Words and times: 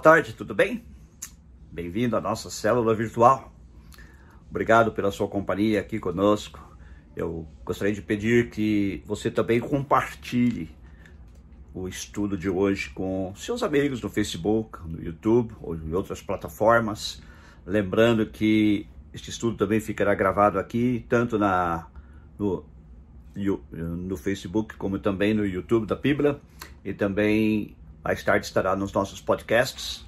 Boa 0.00 0.14
tarde, 0.14 0.32
tudo 0.32 0.54
bem? 0.54 0.82
Bem-vindo 1.70 2.16
à 2.16 2.22
nossa 2.22 2.48
célula 2.48 2.94
virtual. 2.94 3.52
Obrigado 4.48 4.92
pela 4.92 5.10
sua 5.10 5.28
companhia 5.28 5.78
aqui 5.78 5.98
conosco. 5.98 6.58
Eu 7.14 7.46
gostaria 7.66 7.92
de 7.92 8.00
pedir 8.00 8.48
que 8.48 9.02
você 9.04 9.30
também 9.30 9.60
compartilhe 9.60 10.70
o 11.74 11.86
estudo 11.86 12.38
de 12.38 12.48
hoje 12.48 12.88
com 12.88 13.34
seus 13.36 13.62
amigos 13.62 14.00
no 14.00 14.08
Facebook, 14.08 14.78
no 14.88 15.04
YouTube 15.04 15.54
ou 15.60 15.76
em 15.76 15.92
outras 15.92 16.22
plataformas. 16.22 17.22
Lembrando 17.66 18.24
que 18.24 18.86
este 19.12 19.28
estudo 19.28 19.58
também 19.58 19.80
ficará 19.80 20.14
gravado 20.14 20.58
aqui, 20.58 21.04
tanto 21.10 21.38
na, 21.38 21.86
no, 22.38 22.64
no 23.76 24.16
Facebook 24.16 24.76
como 24.76 24.98
também 24.98 25.34
no 25.34 25.44
YouTube 25.44 25.84
da 25.84 25.94
Bíblia 25.94 26.40
e 26.82 26.94
também 26.94 27.76
mais 28.02 28.22
tarde 28.22 28.46
estará 28.46 28.74
nos 28.74 28.92
nossos 28.92 29.20
podcasts, 29.20 30.06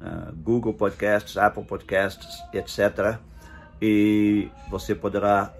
uh, 0.00 0.34
Google 0.36 0.74
Podcasts, 0.74 1.36
Apple 1.36 1.64
Podcasts, 1.64 2.42
etc. 2.52 3.18
E 3.80 4.48
você 4.70 4.94
poderá 4.94 5.52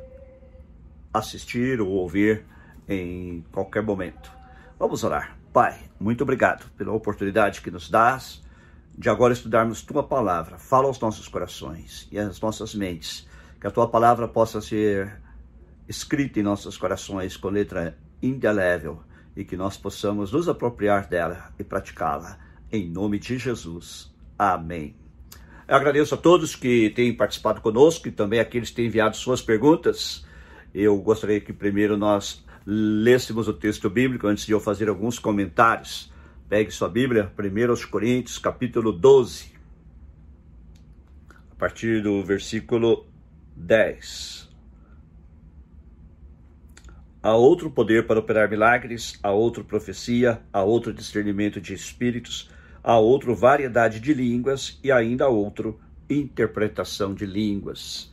assistir 1.13 1.81
ou 1.81 1.89
ouvir 1.89 2.45
em 2.89 3.45
qualquer 3.53 3.83
momento. 3.83 4.31
Vamos 4.79 5.05
orar. 5.05 5.37
Pai, 5.53 5.79
muito 6.01 6.23
obrigado 6.23 6.69
pela 6.77 6.93
oportunidade 6.93 7.61
que 7.61 7.71
nos 7.71 7.89
dás 7.89 8.43
de 8.97 9.09
agora 9.09 9.33
estudarmos 9.33 9.83
tua 9.83 10.03
palavra. 10.03 10.59
Fala 10.59 10.87
aos 10.87 10.99
nossos 10.99 11.29
corações 11.29 12.09
e 12.11 12.19
às 12.19 12.41
nossas 12.41 12.75
mentes, 12.75 13.29
que 13.61 13.67
a 13.67 13.71
tua 13.71 13.89
palavra 13.89 14.27
possa 14.27 14.61
ser 14.61 15.21
escrita 15.89 16.41
em 16.41 16.43
nossos 16.43 16.77
corações 16.77 17.37
com 17.37 17.49
letra 17.49 17.97
indelével 18.23 19.03
e 19.37 19.45
que 19.45 19.57
nós 19.57 19.77
possamos 19.77 20.33
nos 20.33 20.49
apropriar 20.49 21.09
dela 21.09 21.53
e 21.59 21.65
praticá-la. 21.65 22.39
Em 22.71 22.89
nome 22.89 23.19
de 23.19 23.39
Jesus. 23.39 24.13
Amém. 24.39 24.95
Eu 25.67 25.77
agradeço 25.77 26.15
a 26.15 26.19
todos 26.19 26.55
que 26.55 26.91
têm 26.91 27.15
participado 27.15 27.61
conosco 27.61 28.07
e 28.09 28.13
também 28.13 28.39
aqueles 28.39 28.71
que 28.71 28.77
têm 28.77 28.87
enviado 28.87 29.17
suas 29.17 29.41
perguntas. 29.41 30.27
Eu 30.75 30.97
gostaria 30.99 31.41
que 31.41 31.53
primeiro 31.53 31.97
nós 31.97 32.45
lêssemos 32.67 33.49
o 33.49 33.53
texto 33.53 33.89
bíblico 33.91 34.27
antes 34.27 34.47
de 34.47 34.53
eu 34.53 34.61
fazer 34.61 34.89
alguns 34.89 35.19
comentários. 35.19 36.13
Pegue 36.49 36.71
sua 36.71 36.89
Bíblia, 36.89 37.33
1 37.39 37.91
Coríntios, 37.91 38.39
capítulo 38.39 38.93
12, 38.93 39.53
a 41.51 41.55
partir 41.57 42.03
do 42.03 42.23
versículo 42.23 43.07
10. 43.57 44.54
Há 47.25 47.35
outro 47.35 47.71
poder 47.71 48.07
para 48.07 48.21
operar 48.21 48.51
milagres, 48.51 49.19
há 49.23 49.31
outro 49.31 49.65
profecia, 49.65 50.43
há 50.53 50.63
outro 50.63 50.93
discernimento 50.93 51.59
de 51.59 51.73
espíritos, 51.73 52.51
há 52.83 52.99
outro 52.99 53.35
variedade 53.35 53.99
de 53.99 54.13
línguas 54.13 54.79
e 54.85 54.93
ainda 54.93 55.27
outro 55.27 55.81
interpretação 56.11 57.15
de 57.15 57.25
línguas. 57.25 58.13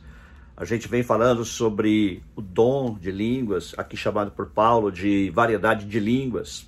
A 0.56 0.64
gente 0.64 0.88
vem 0.88 1.02
falando 1.02 1.44
sobre 1.44 2.22
o 2.34 2.40
dom 2.40 2.94
de 2.98 3.10
línguas, 3.10 3.74
aqui 3.76 3.98
chamado 3.98 4.30
por 4.30 4.46
Paulo 4.46 4.90
de 4.90 5.28
variedade 5.28 5.84
de 5.84 6.00
línguas. 6.00 6.66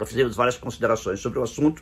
Nós 0.00 0.08
fizemos 0.08 0.34
várias 0.34 0.56
considerações 0.56 1.20
sobre 1.20 1.38
o 1.38 1.44
assunto, 1.44 1.80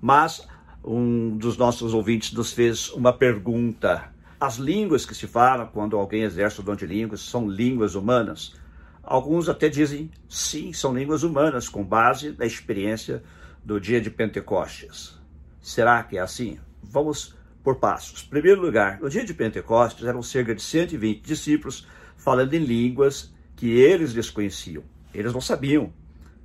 mas 0.00 0.44
um 0.84 1.36
dos 1.36 1.56
nossos 1.56 1.94
ouvintes 1.94 2.32
nos 2.32 2.52
fez 2.52 2.90
uma 2.90 3.12
pergunta. 3.12 4.12
As 4.40 4.56
línguas 4.56 5.06
que 5.06 5.14
se 5.14 5.28
falam 5.28 5.68
quando 5.68 5.96
alguém 5.96 6.22
exerce 6.22 6.58
o 6.58 6.64
dom 6.64 6.74
de 6.74 6.84
línguas 6.84 7.20
são 7.20 7.48
línguas 7.48 7.94
humanas? 7.94 8.58
Alguns 9.10 9.48
até 9.48 9.68
dizem 9.68 10.08
sim, 10.28 10.72
são 10.72 10.96
línguas 10.96 11.24
humanas, 11.24 11.68
com 11.68 11.82
base 11.82 12.32
na 12.38 12.46
experiência 12.46 13.24
do 13.64 13.80
dia 13.80 14.00
de 14.00 14.08
Pentecostes. 14.08 15.18
Será 15.60 16.00
que 16.04 16.16
é 16.16 16.20
assim? 16.20 16.60
Vamos 16.80 17.34
por 17.60 17.80
passos. 17.80 18.22
Em 18.22 18.30
primeiro 18.30 18.62
lugar, 18.62 19.00
no 19.00 19.10
dia 19.10 19.24
de 19.24 19.34
Pentecostes 19.34 20.06
eram 20.06 20.22
cerca 20.22 20.54
de 20.54 20.62
120 20.62 21.22
discípulos 21.22 21.88
falando 22.16 22.54
em 22.54 22.60
línguas 22.60 23.34
que 23.56 23.72
eles 23.80 24.14
desconheciam. 24.14 24.84
Eles 25.12 25.32
não 25.32 25.40
sabiam 25.40 25.92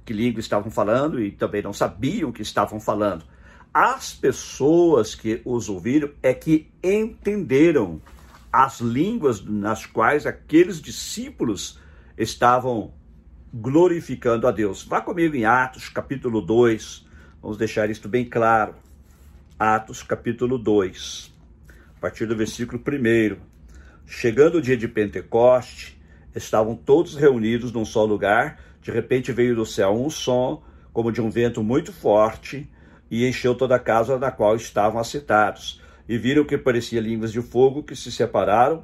que 0.04 0.12
língua 0.12 0.40
estavam 0.40 0.72
falando 0.72 1.22
e 1.22 1.32
também 1.32 1.62
não 1.62 1.72
sabiam 1.72 2.32
que 2.32 2.42
estavam 2.42 2.80
falando. 2.80 3.26
As 3.72 4.12
pessoas 4.12 5.14
que 5.14 5.40
os 5.46 5.70
ouviram 5.70 6.10
é 6.24 6.34
que 6.34 6.72
entenderam 6.84 8.02
as 8.52 8.80
línguas 8.80 9.46
nas 9.46 9.86
quais 9.86 10.26
aqueles 10.26 10.82
discípulos 10.82 11.85
estavam 12.18 12.94
glorificando 13.54 14.48
a 14.48 14.52
Deus. 14.52 14.84
Vá 14.84 15.02
comigo 15.02 15.36
em 15.36 15.46
Atos, 15.46 15.90
capítulo 15.90 16.42
2. 16.42 17.06
Vamos 17.42 17.58
deixar 17.58 17.90
isto 17.90 18.08
bem 18.08 18.26
claro. 18.26 18.76
Atos, 19.58 20.04
capítulo 20.04 20.58
2, 20.58 21.34
a 21.70 22.00
partir 22.02 22.26
do 22.26 22.36
versículo 22.36 22.82
1. 22.82 23.38
Chegando 24.06 24.56
o 24.56 24.62
dia 24.62 24.76
de 24.76 24.88
Pentecoste, 24.88 25.98
estavam 26.36 26.76
todos 26.76 27.16
reunidos 27.16 27.72
num 27.72 27.86
só 27.86 28.04
lugar. 28.04 28.60
De 28.82 28.92
repente 28.92 29.32
veio 29.32 29.56
do 29.56 29.66
céu 29.66 29.92
um 29.92 30.10
som, 30.10 30.62
como 30.92 31.12
de 31.12 31.22
um 31.22 31.30
vento 31.30 31.64
muito 31.64 31.94
forte, 31.94 32.70
e 33.10 33.26
encheu 33.26 33.56
toda 33.56 33.76
a 33.76 33.80
casa 33.80 34.18
na 34.18 34.32
qual 34.32 34.56
estavam 34.56 35.00
assentados. 35.00 35.82
E 36.08 36.18
viram 36.18 36.44
que 36.44 36.58
parecia 36.58 37.00
línguas 37.00 37.32
de 37.32 37.42
fogo 37.42 37.84
que 37.84 37.96
se 37.96 38.12
separaram 38.12 38.84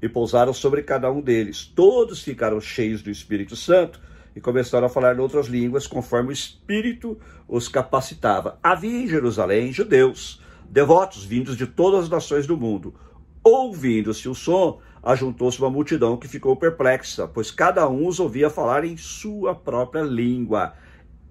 e 0.00 0.08
pousaram 0.08 0.52
sobre 0.52 0.82
cada 0.82 1.10
um 1.10 1.20
deles. 1.20 1.64
Todos 1.64 2.22
ficaram 2.22 2.60
cheios 2.60 3.02
do 3.02 3.10
Espírito 3.10 3.56
Santo 3.56 4.00
e 4.34 4.40
começaram 4.40 4.86
a 4.86 4.90
falar 4.90 5.16
em 5.16 5.20
outras 5.20 5.46
línguas 5.46 5.86
conforme 5.86 6.30
o 6.30 6.32
Espírito 6.32 7.18
os 7.48 7.66
capacitava. 7.66 8.58
Havia 8.62 9.02
em 9.02 9.08
Jerusalém 9.08 9.72
judeus, 9.72 10.40
devotos 10.68 11.24
vindos 11.24 11.56
de 11.56 11.66
todas 11.66 12.04
as 12.04 12.08
nações 12.08 12.46
do 12.46 12.56
mundo. 12.56 12.94
Ouvindo-se 13.42 14.28
o 14.28 14.34
som, 14.34 14.80
ajuntou-se 15.02 15.58
uma 15.58 15.70
multidão 15.70 16.16
que 16.16 16.28
ficou 16.28 16.54
perplexa, 16.56 17.26
pois 17.26 17.50
cada 17.50 17.88
um 17.88 18.06
os 18.06 18.20
ouvia 18.20 18.50
falar 18.50 18.84
em 18.84 18.96
sua 18.96 19.54
própria 19.54 20.02
língua. 20.02 20.74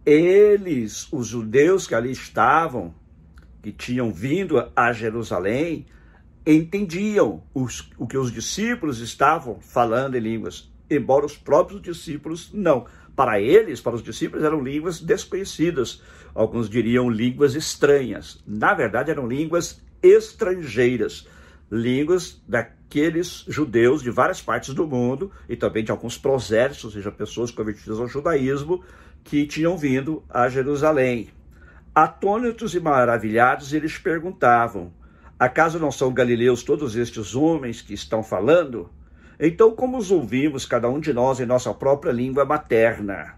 Eles, 0.06 1.08
os 1.12 1.28
judeus 1.28 1.86
que 1.86 1.94
ali 1.94 2.12
estavam, 2.12 2.94
que 3.62 3.72
tinham 3.72 4.12
vindo 4.12 4.72
a 4.76 4.92
Jerusalém, 4.94 5.86
entendiam 6.56 7.44
os, 7.54 7.90
o 7.98 8.08
que 8.08 8.18
os 8.18 8.32
discípulos 8.32 9.00
estavam 9.00 9.60
falando 9.60 10.16
em 10.16 10.22
línguas, 10.22 10.72
embora 10.90 11.26
os 11.26 11.36
próprios 11.36 11.82
discípulos 11.82 12.52
não. 12.54 12.86
Para 13.16 13.42
eles, 13.42 13.82
para 13.82 13.96
os 13.96 14.04
discípulos, 14.04 14.46
eram 14.46 14.64
línguas 14.64 15.02
desconhecidas. 15.02 16.02
Alguns 16.34 16.70
diriam 16.70 17.10
línguas 17.10 17.56
estranhas. 17.56 18.42
Na 18.48 18.74
verdade, 18.74 19.12
eram 19.12 19.28
línguas 19.28 19.82
estrangeiras. 20.02 21.28
Línguas 21.70 22.42
daqueles 22.48 23.44
judeus 23.48 24.02
de 24.02 24.10
várias 24.10 24.42
partes 24.42 24.74
do 24.74 24.88
mundo 24.88 25.32
e 25.50 25.56
também 25.56 25.84
de 25.84 25.92
alguns 25.92 26.18
prosélitos, 26.18 26.86
ou 26.86 26.92
seja, 26.92 27.12
pessoas 27.12 27.52
convertidas 27.52 28.00
ao 28.00 28.08
judaísmo, 28.08 28.84
que 29.24 29.46
tinham 29.46 29.78
vindo 29.78 30.24
a 30.30 30.48
Jerusalém. 30.48 31.28
Atônitos 31.94 32.74
e 32.76 32.80
maravilhados, 32.80 33.74
eles 33.74 33.98
perguntavam: 33.98 34.94
Acaso 35.40 35.78
não 35.78 35.92
são 35.92 36.12
galileus 36.12 36.64
todos 36.64 36.96
estes 36.96 37.36
homens 37.36 37.80
que 37.80 37.94
estão 37.94 38.24
falando? 38.24 38.90
Então, 39.40 39.76
como 39.76 39.96
os 39.96 40.10
ouvimos, 40.10 40.66
cada 40.66 40.90
um 40.90 41.00
de 41.00 41.14
nós, 41.14 41.40
em 41.40 41.46
nossa 41.46 41.72
própria 41.76 42.12
língua 42.12 42.44
materna? 42.44 43.36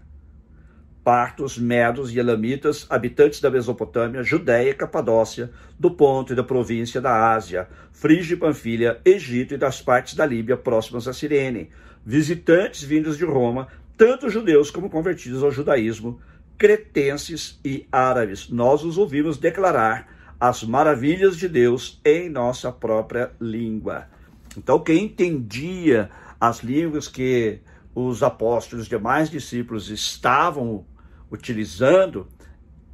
Partos, 1.04 1.58
medos 1.58 2.10
e 2.10 2.18
elamitas, 2.18 2.86
habitantes 2.88 3.38
da 3.42 3.50
Mesopotâmia, 3.50 4.22
Judéia 4.22 4.70
e 4.70 4.74
Capadócia, 4.74 5.50
do 5.78 5.90
ponto 5.90 6.32
e 6.32 6.36
da 6.36 6.42
província 6.42 7.02
da 7.02 7.34
Ásia, 7.34 7.68
Frígia 7.92 8.32
e 8.32 8.38
Panfilha, 8.38 8.98
Egito 9.04 9.52
e 9.52 9.58
das 9.58 9.82
partes 9.82 10.14
da 10.14 10.24
Líbia 10.24 10.56
próximas 10.56 11.06
a 11.06 11.12
Cirene, 11.12 11.68
visitantes 12.04 12.82
vindos 12.82 13.18
de 13.18 13.26
Roma, 13.26 13.68
tanto 13.98 14.30
judeus 14.30 14.70
como 14.70 14.88
convertidos 14.88 15.42
ao 15.42 15.50
judaísmo, 15.50 16.18
cretenses 16.56 17.60
e 17.62 17.86
árabes. 17.92 18.48
Nós 18.48 18.82
os 18.84 18.96
ouvimos 18.96 19.36
declarar 19.36 20.19
as 20.40 20.64
maravilhas 20.64 21.36
de 21.36 21.46
Deus 21.46 22.00
em 22.02 22.30
nossa 22.30 22.72
própria 22.72 23.30
língua. 23.38 24.08
Então, 24.56 24.78
quem 24.78 25.04
entendia 25.04 26.10
as 26.40 26.60
línguas 26.60 27.06
que 27.06 27.60
os 27.94 28.22
apóstolos 28.22 28.86
e 28.86 28.88
demais 28.88 29.28
discípulos 29.28 29.90
estavam 29.90 30.86
utilizando 31.30 32.26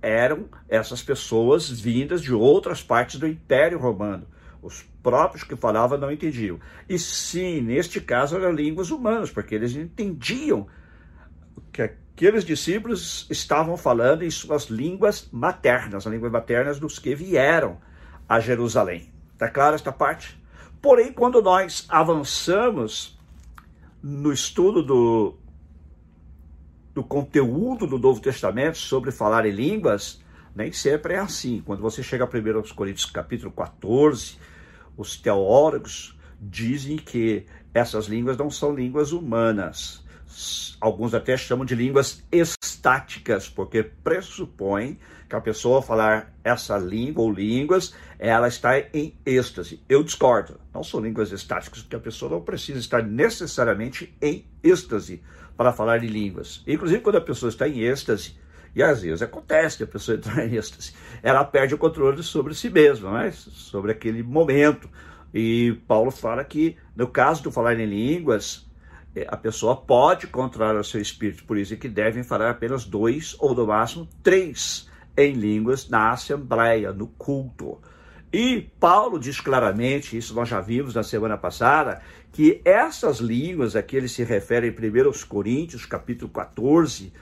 eram 0.03 0.47
essas 0.69 1.03
pessoas 1.03 1.71
vindas 1.71 2.21
de 2.21 2.35
outras 2.35 2.83
partes 2.83 3.19
do 3.19 3.27
Império 3.27 3.79
Romano. 3.79 4.27
Os 4.61 4.85
próprios 5.03 5.45
que 5.45 5.55
falavam 5.55 5.99
não 5.99 6.11
entendiam. 6.11 6.59
E 6.89 6.99
sim, 6.99 7.61
neste 7.61 8.01
caso 8.01 8.37
eram 8.37 8.53
línguas 8.53 8.91
humanas, 8.91 9.31
porque 9.31 9.55
eles 9.55 9.75
entendiam 9.77 10.67
que 11.73 11.83
aqueles 11.83 12.45
discípulos 12.45 13.27
estavam 13.31 13.77
falando 13.77 14.23
em 14.23 14.31
suas 14.31 14.65
línguas 14.65 15.29
maternas, 15.33 16.07
as 16.07 16.13
línguas 16.13 16.33
maternas 16.33 16.79
dos 16.79 16.99
que 16.99 17.15
vieram 17.15 17.79
a 18.29 18.41
Jerusalém. 18.41 19.13
Está 19.33 19.49
claro 19.49 19.75
esta 19.75 19.93
parte? 19.93 20.41
Porém, 20.81 21.13
quando 21.13 21.43
nós 21.43 21.85
avançamos 21.89 23.19
no 24.03 24.33
estudo 24.33 24.83
do, 24.83 25.37
do 26.95 27.03
conteúdo 27.03 27.87
do 27.87 27.99
Novo 27.99 28.21
Testamento 28.21 28.79
sobre 28.79 29.11
falar 29.11 29.45
em 29.45 29.51
línguas, 29.51 30.21
Nem 30.57 30.73
sempre 30.73 31.13
é 31.13 31.19
assim. 31.19 31.63
Quando 31.67 31.83
você 31.83 32.03
chega 32.03 32.25
a 32.25 32.27
1 32.27 32.75
Coríntios 32.75 33.05
capítulo 33.05 33.53
14, 33.53 34.39
os 34.97 35.15
teólogos 35.19 36.19
dizem 36.41 36.97
que 36.97 37.45
essas 37.75 38.07
línguas 38.07 38.39
não 38.39 38.51
são 38.51 38.75
línguas 38.75 39.13
humanas. 39.13 40.03
Alguns 40.81 41.15
até 41.15 41.37
chamam 41.37 41.65
de 41.65 41.75
línguas 41.75 42.23
estáticas, 42.31 43.49
porque 43.49 43.83
pressupõem 43.83 44.99
que 45.29 45.35
a 45.35 45.41
pessoa 45.41 45.83
falar 45.83 46.33
essa 46.45 46.77
língua 46.77 47.25
ou 47.25 47.33
línguas, 47.33 47.95
ela 48.19 48.47
está 48.47 48.79
em 48.79 49.17
êxtase. 49.25 49.83
Eu 49.89 50.03
discordo. 50.03 50.61
Não 50.73 50.85
são 50.85 51.01
línguas 51.01 51.33
estáticas, 51.33 51.83
porque 51.83 51.97
a 51.97 52.01
pessoa 52.01 52.31
não 52.31 52.41
precisa 52.43 52.79
estar 52.79 53.03
necessariamente 53.03 54.15
em 54.21 54.47
êxtase 54.63 55.23
para 55.57 55.73
falar 55.73 55.99
de 55.99 56.07
línguas. 56.07 56.63
Inclusive, 56.67 57.01
quando 57.01 57.17
a 57.17 57.21
pessoa 57.21 57.49
está 57.49 57.67
em 57.67 57.81
êxtase, 57.81 58.37
e 58.75 58.83
às 58.83 59.01
vezes 59.01 59.23
acontece 59.23 59.79
que 59.79 59.85
a 59.85 59.87
pessoa 59.87 60.17
entra 60.19 60.45
em 60.45 60.55
êxtase, 60.55 60.93
ela 61.23 61.45
perde 61.45 61.75
o 61.75 61.79
controle 61.79 62.23
sobre 62.23 62.55
si 62.55 62.69
mesma, 62.69 63.23
né? 63.23 63.33
sobre 63.33 63.91
aquele 63.91 64.23
momento. 64.23 64.89
E 65.33 65.81
Paulo 65.89 66.11
fala 66.11 66.45
que, 66.45 66.77
no 66.95 67.09
caso 67.09 67.43
de 67.43 67.51
falar 67.51 67.79
em 67.81 67.87
línguas, 67.87 68.67
a 69.29 69.37
pessoa 69.37 69.77
pode 69.77 70.27
controlar 70.27 70.79
o 70.79 70.85
seu 70.85 71.01
espírito, 71.01 71.45
por 71.45 71.57
isso 71.57 71.75
é 71.75 71.77
que 71.77 71.89
devem 71.89 72.23
falar 72.23 72.51
apenas 72.51 72.85
dois 72.85 73.37
ou 73.39 73.55
no 73.55 73.67
máximo 73.67 74.09
três 74.23 74.89
em 75.17 75.33
línguas 75.33 75.89
na 75.89 76.11
assembleia, 76.11 76.93
no 76.93 77.07
culto. 77.07 77.79
E 78.33 78.71
Paulo 78.79 79.19
diz 79.19 79.41
claramente, 79.41 80.17
isso 80.17 80.35
nós 80.35 80.49
já 80.49 80.61
vimos 80.61 80.95
na 80.95 81.03
semana 81.03 81.39
passada, 81.39 82.03
que 82.33 82.61
essas 82.65 83.19
línguas 83.19 83.75
a 83.75 83.83
que 83.83 83.97
ele 83.97 84.09
se 84.09 84.25
refere 84.25 84.69
em 84.69 84.71
1 84.71 85.27
Coríntios, 85.27 85.87
capítulo 85.87 86.31
14, 86.31 87.13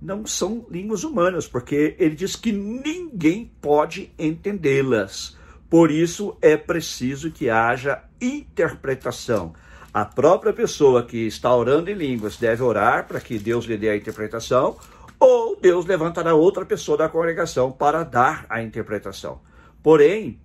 não 0.00 0.26
são 0.26 0.66
línguas 0.70 1.04
humanas, 1.04 1.48
porque 1.48 1.96
ele 1.98 2.14
diz 2.14 2.36
que 2.36 2.52
ninguém 2.52 3.50
pode 3.60 4.12
entendê-las. 4.18 5.36
Por 5.70 5.90
isso 5.90 6.36
é 6.42 6.56
preciso 6.56 7.30
que 7.30 7.48
haja 7.48 8.04
interpretação. 8.20 9.54
A 9.94 10.06
própria 10.06 10.54
pessoa 10.54 11.04
que 11.04 11.26
está 11.26 11.54
orando 11.54 11.90
em 11.90 11.94
línguas 11.94 12.38
deve 12.38 12.62
orar 12.62 13.06
para 13.06 13.20
que 13.20 13.38
Deus 13.38 13.66
lhe 13.66 13.76
dê 13.76 13.90
a 13.90 13.96
interpretação, 13.96 14.78
ou 15.20 15.54
Deus 15.60 15.84
levantará 15.84 16.34
outra 16.34 16.64
pessoa 16.64 16.96
da 16.96 17.10
congregação 17.10 17.70
para 17.70 18.02
dar 18.02 18.46
a 18.48 18.62
interpretação. 18.62 19.40
Porém, 19.82 20.40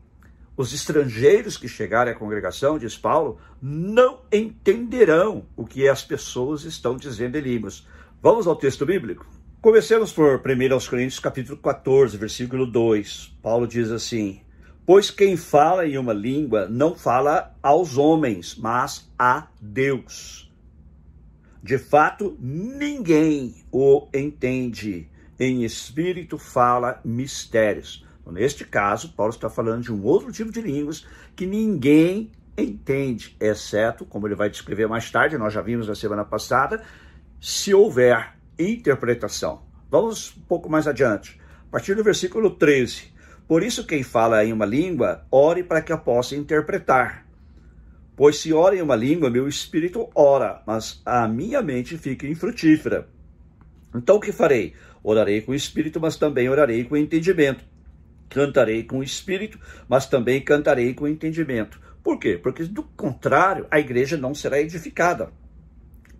os 0.57 0.73
estrangeiros 0.73 1.55
que 1.55 1.69
chegarem 1.69 2.11
à 2.11 2.15
congregação, 2.17 2.77
diz 2.77 2.97
Paulo, 2.97 3.39
não 3.61 4.19
entenderão 4.33 5.45
o 5.55 5.65
que 5.65 5.87
as 5.87 6.03
pessoas 6.03 6.65
estão 6.65 6.97
dizendo 6.97 7.37
em 7.37 7.41
línguas. 7.41 7.87
Vamos 8.21 8.47
ao 8.47 8.55
texto 8.55 8.85
bíblico? 8.85 9.25
Comecemos 9.61 10.11
por 10.11 10.41
1 10.41 10.89
Coríntios 10.89 11.19
capítulo 11.19 11.57
14, 11.57 12.17
versículo 12.17 12.65
2. 12.65 13.37
Paulo 13.41 13.65
diz 13.65 13.91
assim: 13.91 14.41
Pois 14.87 15.11
quem 15.11 15.35
fala 15.35 15.85
em 15.85 15.97
uma 15.97 16.13
língua 16.13 16.65
não 16.69 16.95
fala 16.95 17.53
aos 17.61 17.97
homens, 17.97 18.55
mas 18.55 19.11
a 19.19 19.49
Deus. 19.59 20.49
De 21.61 21.77
fato, 21.77 22.37
ninguém 22.39 23.65
o 23.69 24.07
entende. 24.13 25.09
Em 25.37 25.65
espírito 25.65 26.37
fala 26.37 27.01
mistérios. 27.03 28.07
Então, 28.21 28.31
neste 28.31 28.63
caso, 28.63 29.11
Paulo 29.11 29.33
está 29.33 29.49
falando 29.49 29.83
de 29.83 29.91
um 29.91 30.01
outro 30.05 30.31
tipo 30.31 30.53
de 30.53 30.61
línguas 30.61 31.05
que 31.35 31.45
ninguém 31.45 32.31
entende, 32.57 33.35
exceto, 33.41 34.05
como 34.05 34.25
ele 34.25 34.35
vai 34.35 34.49
descrever 34.49 34.87
mais 34.87 35.11
tarde, 35.11 35.37
nós 35.37 35.51
já 35.51 35.61
vimos 35.61 35.89
na 35.89 35.95
semana 35.95 36.23
passada, 36.23 36.81
se 37.41 37.73
houver 37.73 38.37
interpretação. 38.57 39.63
Vamos 39.91 40.33
um 40.37 40.43
pouco 40.43 40.69
mais 40.69 40.87
adiante. 40.87 41.37
A 41.67 41.71
partir 41.71 41.93
do 41.93 42.05
versículo 42.05 42.51
13. 42.51 43.16
Por 43.47 43.63
isso, 43.63 43.85
quem 43.85 44.03
fala 44.03 44.43
em 44.43 44.51
uma 44.51 44.65
língua, 44.65 45.25
ore 45.31 45.63
para 45.63 45.81
que 45.81 45.93
a 45.93 45.97
possa 45.97 46.35
interpretar. 46.35 47.25
Pois 48.15 48.39
se 48.39 48.51
ora 48.51 48.75
em 48.75 48.81
uma 48.81 48.95
língua, 48.95 49.29
meu 49.29 49.47
espírito 49.47 50.09
ora, 50.13 50.61
mas 50.65 51.01
a 51.05 51.27
minha 51.27 51.61
mente 51.61 51.97
fica 51.97 52.27
infrutífera. 52.27 53.07
Então 53.95 54.17
o 54.17 54.19
que 54.19 54.31
farei? 54.31 54.73
Orarei 55.03 55.41
com 55.41 55.51
o 55.51 55.55
espírito, 55.55 55.99
mas 56.01 56.17
também 56.17 56.49
orarei 56.49 56.83
com 56.83 56.97
entendimento. 56.97 57.63
Cantarei 58.27 58.83
com 58.83 58.99
o 58.99 59.03
espírito, 59.03 59.59
mas 59.87 60.07
também 60.07 60.41
cantarei 60.41 60.93
com 60.93 61.07
entendimento. 61.07 61.79
Por 62.03 62.19
quê? 62.19 62.39
Porque 62.41 62.65
do 62.65 62.83
contrário, 62.83 63.67
a 63.71 63.79
igreja 63.79 64.17
não 64.17 64.35
será 64.35 64.59
edificada. 64.59 65.31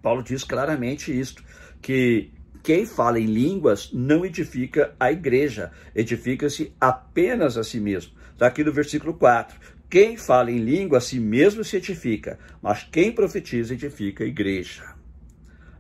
Paulo 0.02 0.24
diz 0.24 0.44
claramente 0.44 1.18
isto, 1.18 1.44
que 1.82 2.32
quem 2.68 2.86
fala 2.86 3.18
em 3.18 3.28
línguas 3.28 3.94
não 3.94 4.26
edifica 4.26 4.94
a 5.00 5.10
igreja, 5.10 5.72
edifica-se 5.96 6.74
apenas 6.82 7.58
a 7.58 7.64
si 7.64 7.80
mesmo. 7.80 8.12
Está 8.34 8.48
aqui 8.48 8.62
no 8.62 8.74
versículo 8.74 9.14
4. 9.14 9.58
Quem 9.90 10.18
fala 10.18 10.52
em 10.52 10.58
língua 10.58 10.98
a 10.98 11.00
si 11.00 11.18
mesmo 11.18 11.64
se 11.64 11.78
edifica, 11.78 12.38
mas 12.62 12.84
quem 12.84 13.14
profetiza 13.14 13.74
edifica 13.74 14.26
a 14.26 14.28
igreja. 14.28 14.84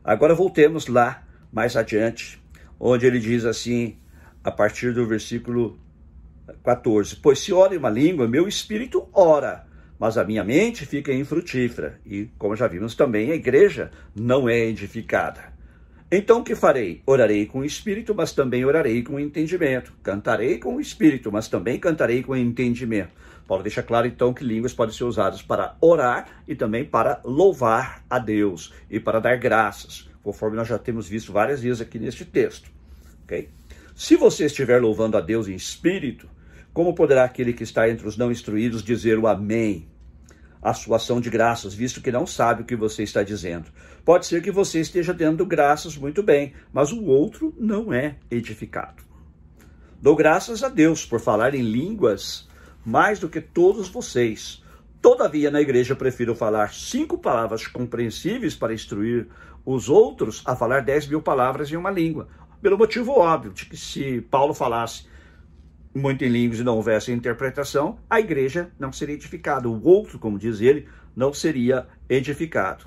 Agora 0.01 0.33
voltemos 0.33 0.87
lá 0.87 1.27
mais 1.51 1.75
adiante, 1.75 2.41
onde 2.79 3.05
ele 3.05 3.19
diz 3.19 3.43
assim, 3.43 3.97
a 4.41 4.49
partir 4.49 4.93
do 4.93 5.05
versículo 5.05 5.77
14: 6.63 7.17
Pois 7.17 7.39
se 7.39 7.51
ora 7.51 7.75
em 7.75 7.79
uma 7.79 7.89
língua, 7.89 8.29
meu 8.29 8.47
espírito 8.47 9.09
ora, 9.11 9.67
mas 9.99 10.17
a 10.17 10.23
minha 10.23 10.45
mente 10.45 10.85
fica 10.85 11.11
infrutífera. 11.11 11.99
E, 12.05 12.29
como 12.37 12.55
já 12.55 12.65
vimos 12.65 12.95
também, 12.95 13.29
a 13.29 13.35
igreja 13.35 13.91
não 14.15 14.47
é 14.47 14.59
edificada. 14.59 15.56
Então 16.09 16.39
o 16.39 16.43
que 16.43 16.55
farei? 16.55 17.01
Orarei 17.05 17.45
com 17.45 17.59
o 17.59 17.65
espírito, 17.65 18.15
mas 18.15 18.31
também 18.31 18.63
orarei 18.63 19.03
com 19.03 19.15
o 19.15 19.19
entendimento. 19.19 19.91
Cantarei 20.01 20.57
com 20.57 20.77
o 20.77 20.79
espírito, 20.79 21.29
mas 21.33 21.49
também 21.49 21.77
cantarei 21.77 22.23
com 22.23 22.31
o 22.31 22.37
entendimento. 22.37 23.11
Paulo 23.45 23.61
deixa 23.61 23.83
claro 23.83 24.07
então 24.07 24.33
que 24.33 24.41
línguas 24.41 24.73
podem 24.73 24.95
ser 24.95 25.03
usadas 25.03 25.41
para 25.41 25.75
orar 25.81 26.43
e 26.47 26.55
também 26.55 26.85
para 26.85 27.19
louvar 27.25 28.05
a 28.09 28.19
Deus 28.19 28.73
e 28.89 29.01
para 29.01 29.19
dar 29.19 29.35
graças, 29.35 30.09
conforme 30.23 30.55
nós 30.55 30.69
já 30.69 30.79
temos 30.79 31.09
visto 31.09 31.33
várias 31.33 31.61
vezes 31.61 31.81
aqui 31.81 31.99
neste 31.99 32.23
texto. 32.23 32.69
Ok? 33.23 33.49
Se 33.93 34.15
você 34.15 34.45
estiver 34.45 34.81
louvando 34.81 35.17
a 35.17 35.21
Deus 35.21 35.49
em 35.49 35.55
espírito, 35.55 36.29
como 36.71 36.95
poderá 36.95 37.25
aquele 37.25 37.51
que 37.51 37.63
está 37.63 37.89
entre 37.89 38.07
os 38.07 38.15
não 38.15 38.31
instruídos 38.31 38.81
dizer 38.81 39.19
o 39.19 39.27
Amém? 39.27 39.87
A 40.61 40.73
sua 40.73 40.97
ação 40.97 41.21
de 41.21 41.29
graças, 41.29 41.73
visto 41.73 42.01
que 42.01 42.11
não 42.11 42.25
sabe 42.25 42.61
o 42.61 42.65
que 42.65 42.75
você 42.75 43.03
está 43.03 43.23
dizendo. 43.23 43.65
Pode 44.03 44.25
ser 44.25 44.41
que 44.41 44.51
você 44.51 44.79
esteja 44.79 45.13
dando 45.13 45.45
graças 45.45 45.97
muito 45.97 46.23
bem, 46.23 46.53
mas 46.71 46.91
o 46.91 47.03
outro 47.05 47.53
não 47.59 47.93
é 47.93 48.15
edificado. 48.29 49.03
Dou 50.01 50.15
graças 50.15 50.63
a 50.63 50.69
Deus 50.69 51.05
por 51.05 51.19
falar 51.19 51.55
em 51.55 51.61
línguas 51.61 52.47
mais 52.85 53.19
do 53.19 53.27
que 53.27 53.41
todos 53.41 53.89
vocês. 53.89 54.63
Todavia, 55.01 55.51
na 55.51 55.61
igreja, 55.61 55.95
prefiro 55.95 56.33
falar 56.33 56.73
cinco 56.73 57.17
palavras 57.17 57.67
compreensíveis 57.67 58.55
para 58.55 58.73
instruir 58.73 59.27
os 59.65 59.89
outros 59.89 60.41
a 60.45 60.55
falar 60.55 60.81
dez 60.81 61.07
mil 61.07 61.21
palavras 61.21 61.71
em 61.71 61.75
uma 61.75 61.91
língua. 61.91 62.29
Pelo 62.61 62.77
motivo 62.77 63.11
óbvio 63.11 63.51
de 63.51 63.65
que 63.65 63.75
se 63.75 64.21
Paulo 64.21 64.53
falasse 64.53 65.05
muito 65.97 66.23
em 66.23 66.29
línguas 66.29 66.59
e 66.59 66.63
não 66.63 66.75
houvesse 66.75 67.11
interpretação, 67.11 67.99
a 68.09 68.19
igreja 68.19 68.71
não 68.79 68.91
seria 68.91 69.15
edificada. 69.15 69.67
O 69.67 69.83
outro, 69.85 70.19
como 70.19 70.39
diz 70.39 70.61
ele, 70.61 70.87
não 71.15 71.33
seria 71.33 71.87
edificado. 72.07 72.85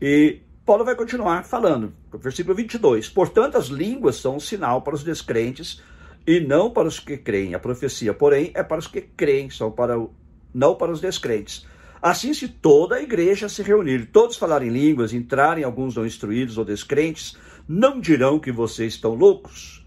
E 0.00 0.40
Paulo 0.64 0.84
vai 0.84 0.94
continuar 0.94 1.44
falando, 1.44 1.92
versículo 2.14 2.54
22. 2.54 3.08
Portanto, 3.08 3.56
as 3.56 3.66
línguas 3.66 4.16
são 4.16 4.36
um 4.36 4.40
sinal 4.40 4.82
para 4.82 4.94
os 4.94 5.04
descrentes 5.04 5.82
e 6.26 6.40
não 6.40 6.70
para 6.70 6.88
os 6.88 7.00
que 7.00 7.16
creem. 7.16 7.54
A 7.54 7.58
profecia, 7.58 8.12
porém, 8.12 8.50
é 8.54 8.62
para 8.62 8.78
os 8.78 8.86
que 8.86 9.00
creem, 9.00 9.50
são 9.50 9.70
para 9.70 9.98
o, 9.98 10.12
não 10.52 10.74
para 10.74 10.92
os 10.92 11.00
descrentes. 11.00 11.66
Assim, 12.00 12.32
se 12.32 12.48
toda 12.48 12.96
a 12.96 13.02
igreja 13.02 13.48
se 13.48 13.62
reunir, 13.62 14.06
todos 14.12 14.36
falarem 14.36 14.68
línguas, 14.68 15.12
entrarem 15.12 15.64
alguns 15.64 15.96
não 15.96 16.06
instruídos 16.06 16.56
ou 16.56 16.64
descrentes, 16.64 17.36
não 17.66 18.00
dirão 18.00 18.38
que 18.38 18.52
vocês 18.52 18.94
estão 18.94 19.14
loucos 19.14 19.84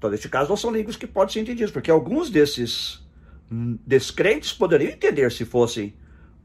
então, 0.00 0.08
neste 0.08 0.30
caso, 0.30 0.48
não 0.48 0.56
são 0.56 0.72
línguas 0.72 0.96
que 0.96 1.06
podem 1.06 1.30
ser 1.30 1.40
entendidas, 1.40 1.70
porque 1.70 1.90
alguns 1.90 2.30
desses 2.30 3.06
descrentes 3.86 4.50
poderiam 4.50 4.92
entender 4.92 5.30
se 5.30 5.44
fossem 5.44 5.94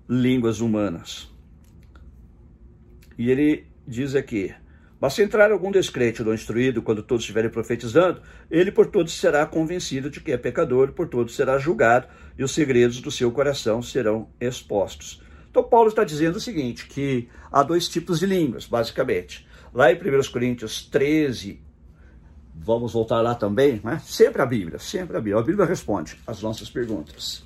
línguas 0.10 0.60
humanas. 0.60 1.32
E 3.18 3.32
ele 3.32 3.66
diz 3.88 4.14
aqui: 4.14 4.54
Mas 5.00 5.14
se 5.14 5.24
entrar 5.24 5.54
algum 5.54 5.72
descrente 5.72 6.22
ou 6.22 6.34
instruído, 6.34 6.82
quando 6.82 7.02
todos 7.02 7.24
estiverem 7.24 7.50
profetizando, 7.50 8.22
ele 8.52 8.74
por 8.74 8.88
todos 8.88 9.14
será 9.14 9.46
convencido 9.46 10.10
de 10.10 10.20
que 10.20 10.34
é 10.34 10.38
pecador, 10.38 10.92
por 10.92 11.08
todos 11.08 11.34
será 11.34 11.58
julgado, 11.58 12.10
e 12.38 12.44
os 12.44 12.54
segredos 12.54 13.00
do 13.00 13.10
seu 13.10 13.32
coração 13.32 13.82
serão 13.82 14.28
expostos. 14.38 15.24
Então, 15.50 15.64
Paulo 15.64 15.88
está 15.88 16.04
dizendo 16.04 16.36
o 16.36 16.42
seguinte: 16.42 16.88
que 16.88 17.30
há 17.50 17.64
dois 17.64 17.88
tipos 17.88 18.20
de 18.20 18.26
línguas, 18.26 18.66
basicamente. 18.66 19.48
Lá 19.74 19.90
em 19.94 19.96
1 19.96 20.30
Coríntios 20.30 20.86
13 20.86 21.64
Vamos 22.58 22.94
voltar 22.94 23.22
lá 23.22 23.36
também, 23.36 23.82
né? 23.84 24.02
Sempre 24.06 24.42
a 24.42 24.46
Bíblia, 24.46 24.80
sempre 24.80 25.18
a 25.18 25.20
Bíblia. 25.20 25.40
A 25.40 25.46
Bíblia 25.46 25.66
responde 25.66 26.18
às 26.26 26.42
nossas 26.42 26.70
perguntas. 26.70 27.44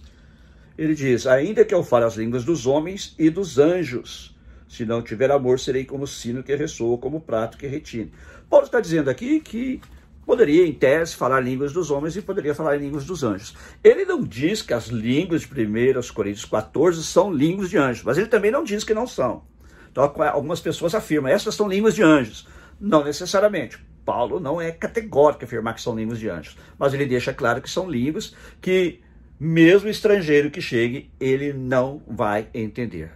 Ele 0.77 0.93
diz: 0.93 1.25
Ainda 1.25 1.65
que 1.65 1.73
eu 1.73 1.83
fale 1.83 2.05
as 2.05 2.15
línguas 2.15 2.45
dos 2.45 2.65
homens 2.65 3.15
e 3.17 3.29
dos 3.29 3.57
anjos, 3.57 4.35
se 4.67 4.85
não 4.85 5.01
tiver 5.01 5.31
amor, 5.31 5.59
serei 5.59 5.83
como 5.83 6.05
sino 6.05 6.43
que 6.43 6.55
ressoa, 6.55 6.97
como 6.97 7.19
prato 7.19 7.57
que 7.57 7.67
retine. 7.67 8.13
Paulo 8.49 8.65
está 8.65 8.79
dizendo 8.79 9.09
aqui 9.09 9.39
que 9.39 9.81
poderia, 10.25 10.65
em 10.65 10.73
tese, 10.73 11.15
falar 11.15 11.39
línguas 11.39 11.73
dos 11.73 11.89
homens 11.89 12.15
e 12.15 12.21
poderia 12.21 12.53
falar 12.53 12.75
línguas 12.75 13.03
dos 13.03 13.23
anjos. 13.23 13.55
Ele 13.83 14.05
não 14.05 14.23
diz 14.23 14.61
que 14.61 14.73
as 14.73 14.85
línguas 14.87 15.41
de 15.41 15.47
1 15.47 16.13
Coríntios 16.13 16.45
14 16.45 17.03
são 17.03 17.33
línguas 17.33 17.69
de 17.69 17.77
anjos, 17.77 18.03
mas 18.03 18.17
ele 18.17 18.27
também 18.27 18.51
não 18.51 18.63
diz 18.63 18.83
que 18.83 18.93
não 18.93 19.07
são. 19.07 19.43
Então, 19.91 20.03
algumas 20.03 20.61
pessoas 20.61 20.93
afirmam, 20.93 21.31
essas 21.31 21.55
são 21.55 21.67
línguas 21.67 21.95
de 21.95 22.03
anjos. 22.03 22.47
Não 22.79 23.03
necessariamente. 23.03 23.88
Paulo 24.05 24.39
não 24.39 24.59
é 24.59 24.71
categórico 24.71 25.45
afirmar 25.45 25.75
que 25.75 25.81
são 25.81 25.95
línguas 25.95 26.19
de 26.19 26.29
anjos, 26.29 26.57
mas 26.77 26.93
ele 26.93 27.05
deixa 27.05 27.33
claro 27.33 27.61
que 27.61 27.69
são 27.69 27.89
línguas 27.89 28.35
que, 28.61 29.01
mesmo 29.39 29.89
estrangeiro 29.89 30.51
que 30.51 30.61
chegue, 30.61 31.11
ele 31.19 31.53
não 31.53 32.01
vai 32.07 32.47
entender. 32.53 33.11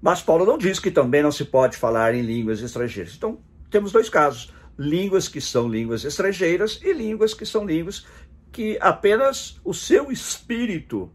Mas 0.00 0.20
Paulo 0.20 0.44
não 0.44 0.58
diz 0.58 0.78
que 0.78 0.90
também 0.90 1.22
não 1.22 1.30
se 1.30 1.44
pode 1.44 1.76
falar 1.76 2.14
em 2.14 2.22
línguas 2.22 2.60
estrangeiras. 2.60 3.14
Então, 3.14 3.38
temos 3.70 3.92
dois 3.92 4.08
casos 4.08 4.52
línguas 4.78 5.28
que 5.28 5.40
são 5.40 5.68
línguas 5.68 6.04
estrangeiras 6.04 6.80
e 6.82 6.92
línguas 6.92 7.34
que 7.34 7.46
são 7.46 7.64
línguas 7.64 8.06
que 8.50 8.76
apenas 8.80 9.60
o 9.64 9.72
seu 9.72 10.10
espírito 10.10 11.10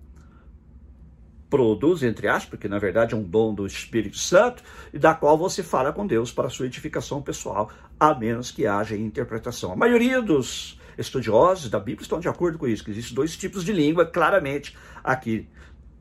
produz, 1.50 2.04
entre 2.04 2.28
aspas, 2.28 2.50
porque 2.50 2.68
na 2.68 2.80
verdade 2.80 3.14
é 3.14 3.18
um 3.18 3.24
dom 3.24 3.54
do 3.54 3.66
Espírito 3.66 4.18
Santo, 4.18 4.64
e 4.94 5.00
da 5.00 5.14
qual 5.14 5.38
você 5.38 5.64
fala 5.64 5.94
com 5.94 6.06
Deus 6.06 6.32
para 6.32 6.48
a 6.48 6.50
sua 6.50 6.66
edificação 6.66 7.22
pessoal, 7.22 7.72
a 8.00 8.14
menos 8.14 8.52
que 8.52 8.68
haja 8.68 8.96
interpretação. 8.96 9.72
A 9.72 9.76
maioria 9.76 10.22
dos 10.22 10.80
estudiosos 10.98 11.70
da 11.70 11.80
Bíblia 11.80 12.04
estão 12.04 12.20
de 12.20 12.28
acordo 12.28 12.58
com 12.58 12.68
isso, 12.68 12.84
que 12.84 12.92
existem 12.92 13.16
dois 13.16 13.36
tipos 13.36 13.64
de 13.64 13.72
língua, 13.72 14.06
claramente 14.06 14.76
aqui. 15.04 15.48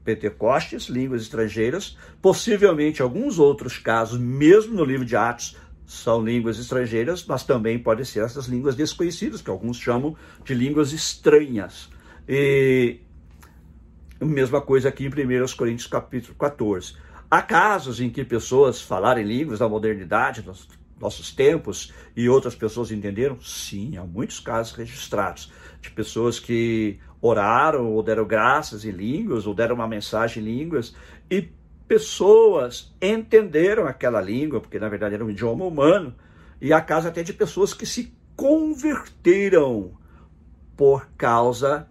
Pentecostes, 0.04 0.84
línguas 0.84 1.22
estrangeiras, 1.22 1.98
possivelmente 2.22 3.02
alguns 3.02 3.40
outros 3.40 3.76
casos, 3.76 4.20
mesmo 4.20 4.72
no 4.72 4.84
livro 4.84 5.04
de 5.04 5.16
Atos, 5.16 5.56
são 5.84 6.24
línguas 6.24 6.58
estrangeiras, 6.58 7.24
mas 7.26 7.42
também 7.42 7.78
podem 7.78 8.04
ser 8.04 8.24
essas 8.24 8.46
línguas 8.46 8.76
desconhecidas, 8.76 9.42
que 9.42 9.50
alguns 9.50 9.78
chamam 9.78 10.16
de 10.44 10.54
línguas 10.54 10.92
estranhas. 10.92 11.88
E 12.28 13.00
mesma 14.20 14.60
coisa 14.60 14.88
aqui 14.88 15.04
em 15.04 15.08
1 15.08 15.56
Coríntios 15.56 15.86
capítulo 15.86 16.34
14. 16.36 16.94
Há 17.30 17.42
casos 17.42 18.00
em 18.00 18.08
que 18.08 18.24
pessoas 18.24 18.80
falarem 18.80 19.24
línguas 19.24 19.58
da 19.58 19.68
modernidade, 19.68 20.44
nos 20.46 20.68
nossos 21.00 21.34
tempos, 21.34 21.92
e 22.16 22.28
outras 22.28 22.54
pessoas 22.54 22.90
entenderam? 22.90 23.40
Sim, 23.40 23.96
há 23.96 24.04
muitos 24.04 24.40
casos 24.40 24.74
registrados 24.74 25.52
de 25.80 25.90
pessoas 25.90 26.40
que 26.40 26.98
oraram 27.20 27.92
ou 27.92 28.02
deram 28.02 28.26
graças 28.26 28.84
em 28.84 28.90
línguas, 28.90 29.46
ou 29.46 29.54
deram 29.54 29.74
uma 29.74 29.88
mensagem 29.88 30.42
em 30.42 30.46
línguas, 30.46 30.94
e 31.30 31.48
pessoas 31.86 32.94
entenderam 33.00 33.86
aquela 33.86 34.20
língua, 34.20 34.60
porque 34.60 34.78
na 34.78 34.88
verdade 34.88 35.14
era 35.14 35.24
um 35.24 35.30
idioma 35.30 35.64
humano, 35.64 36.14
e 36.60 36.72
a 36.72 36.80
casa 36.80 37.08
até 37.08 37.22
de 37.22 37.32
pessoas 37.32 37.74
que 37.74 37.86
se 37.86 38.14
converteram 38.34 39.92
por 40.76 41.06
causa 41.16 41.88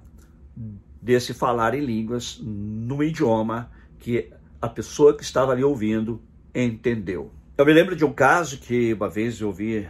desse 1.01 1.33
falar 1.33 1.75
em 1.75 1.85
línguas 1.85 2.39
no 2.41 3.03
idioma 3.03 3.71
que 3.99 4.31
a 4.61 4.67
pessoa 4.67 5.15
que 5.15 5.23
estava 5.23 5.51
ali 5.51 5.63
ouvindo 5.63 6.21
entendeu. 6.53 7.31
Eu 7.57 7.65
me 7.65 7.71
lembro 7.71 7.95
de 7.95 8.03
um 8.03 8.11
caso 8.11 8.57
que 8.57 8.93
uma 8.93 9.07
vez 9.07 9.39
eu 9.39 9.47
ouvi 9.47 9.89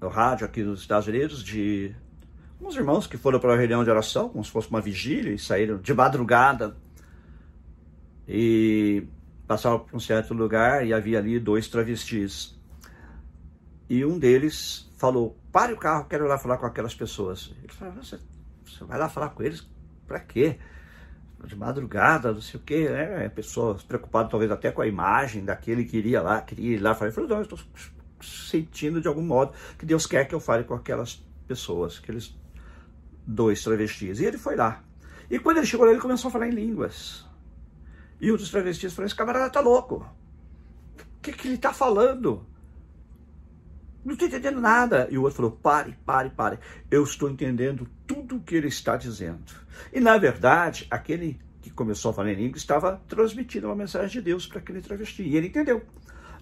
no 0.00 0.08
rádio 0.08 0.46
aqui 0.46 0.62
nos 0.62 0.80
Estados 0.80 1.06
Unidos 1.06 1.44
de 1.44 1.94
uns 2.58 2.74
irmãos 2.74 3.06
que 3.06 3.18
foram 3.18 3.38
para 3.38 3.50
uma 3.50 3.56
reunião 3.58 3.84
de 3.84 3.90
oração, 3.90 4.30
como 4.30 4.42
se 4.42 4.50
fosse 4.50 4.70
uma 4.70 4.80
vigília, 4.80 5.30
e 5.30 5.38
saíram 5.38 5.76
de 5.76 5.92
madrugada 5.92 6.74
e 8.26 9.06
passava 9.46 9.78
por 9.78 9.94
um 9.94 10.00
certo 10.00 10.32
lugar 10.32 10.86
e 10.86 10.94
havia 10.94 11.18
ali 11.18 11.38
dois 11.38 11.68
travestis. 11.68 12.58
E 13.86 14.02
um 14.02 14.18
deles 14.18 14.90
falou: 14.96 15.36
Pare 15.52 15.74
o 15.74 15.76
carro, 15.76 16.06
quero 16.06 16.24
ir 16.24 16.28
lá 16.28 16.38
falar 16.38 16.56
com 16.56 16.64
aquelas 16.64 16.94
pessoas. 16.94 17.54
Ele 17.62 17.72
falou: 17.74 17.92
você 18.02 18.18
vai 18.86 18.98
lá 18.98 19.10
falar 19.10 19.28
com 19.30 19.42
eles? 19.42 19.68
Para 20.06 20.20
quê? 20.20 20.58
De 21.44 21.56
madrugada, 21.56 22.32
não 22.32 22.40
sei 22.40 22.58
o 22.58 22.62
quê, 22.62 22.88
né? 22.88 23.28
Pessoas 23.28 23.82
preocupadas 23.82 24.30
talvez 24.30 24.50
até 24.50 24.72
com 24.72 24.82
a 24.82 24.86
imagem 24.86 25.44
daquele 25.44 25.84
que 25.84 25.96
iria 25.96 26.20
lá, 26.20 26.40
queria 26.40 26.74
ir 26.74 26.78
lá. 26.78 26.96
Ele 27.00 27.12
falou: 27.12 27.30
Não, 27.30 27.36
eu 27.36 27.42
estou 27.42 27.58
sentindo 28.20 29.00
de 29.00 29.06
algum 29.06 29.22
modo 29.22 29.52
que 29.78 29.86
Deus 29.86 30.04
quer 30.06 30.24
que 30.26 30.34
eu 30.34 30.40
fale 30.40 30.64
com 30.64 30.74
aquelas 30.74 31.24
pessoas, 31.46 32.00
aqueles 32.02 32.36
dois 33.26 33.62
travestis. 33.62 34.18
E 34.20 34.24
ele 34.24 34.36
foi 34.36 34.56
lá. 34.56 34.82
E 35.30 35.38
quando 35.38 35.58
ele 35.58 35.66
chegou 35.66 35.86
lá, 35.86 35.92
ele 35.92 36.00
começou 36.00 36.28
a 36.28 36.32
falar 36.32 36.48
em 36.48 36.52
línguas. 36.52 37.24
E 38.20 38.32
um 38.32 38.36
dos 38.36 38.50
travestis 38.50 38.92
falou: 38.92 39.06
Esse 39.06 39.14
camarada 39.14 39.48
tá 39.48 39.60
louco. 39.60 40.04
O 41.18 41.20
que, 41.22 41.32
que 41.32 41.48
ele 41.48 41.58
tá 41.58 41.72
falando? 41.72 42.44
Não 44.08 44.14
estou 44.14 44.26
entendendo 44.26 44.58
nada. 44.58 45.06
E 45.10 45.18
o 45.18 45.22
outro 45.22 45.36
falou: 45.36 45.50
Pare, 45.50 45.94
pare, 46.06 46.30
pare. 46.30 46.58
Eu 46.90 47.04
estou 47.04 47.28
entendendo 47.28 47.86
tudo 48.06 48.36
o 48.36 48.40
que 48.40 48.54
ele 48.54 48.68
está 48.68 48.96
dizendo. 48.96 49.44
E 49.92 50.00
na 50.00 50.16
verdade, 50.16 50.86
aquele 50.90 51.38
que 51.60 51.68
começou 51.68 52.10
a 52.10 52.14
falar 52.14 52.32
em 52.32 52.36
língua 52.36 52.56
estava 52.56 53.02
transmitindo 53.06 53.66
uma 53.66 53.76
mensagem 53.76 54.08
de 54.08 54.22
Deus 54.22 54.46
para 54.46 54.60
aquele 54.60 54.80
travesti. 54.80 55.22
E 55.24 55.36
ele 55.36 55.48
entendeu. 55.48 55.84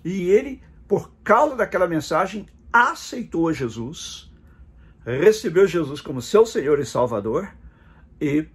E 0.05 0.31
ele, 0.31 0.63
por 0.87 1.11
causa 1.25 1.57
daquela 1.57 1.89
mensagem, 1.89 2.47
aceitou 2.73 3.53
Jesus, 3.53 4.31
recebeu 5.05 5.67
Jesus 5.67 6.01
como 6.01 6.23
seu 6.23 6.47
Senhor 6.47 6.79
e 6.79 6.87
Salvador 6.87 7.53
e 8.21 8.47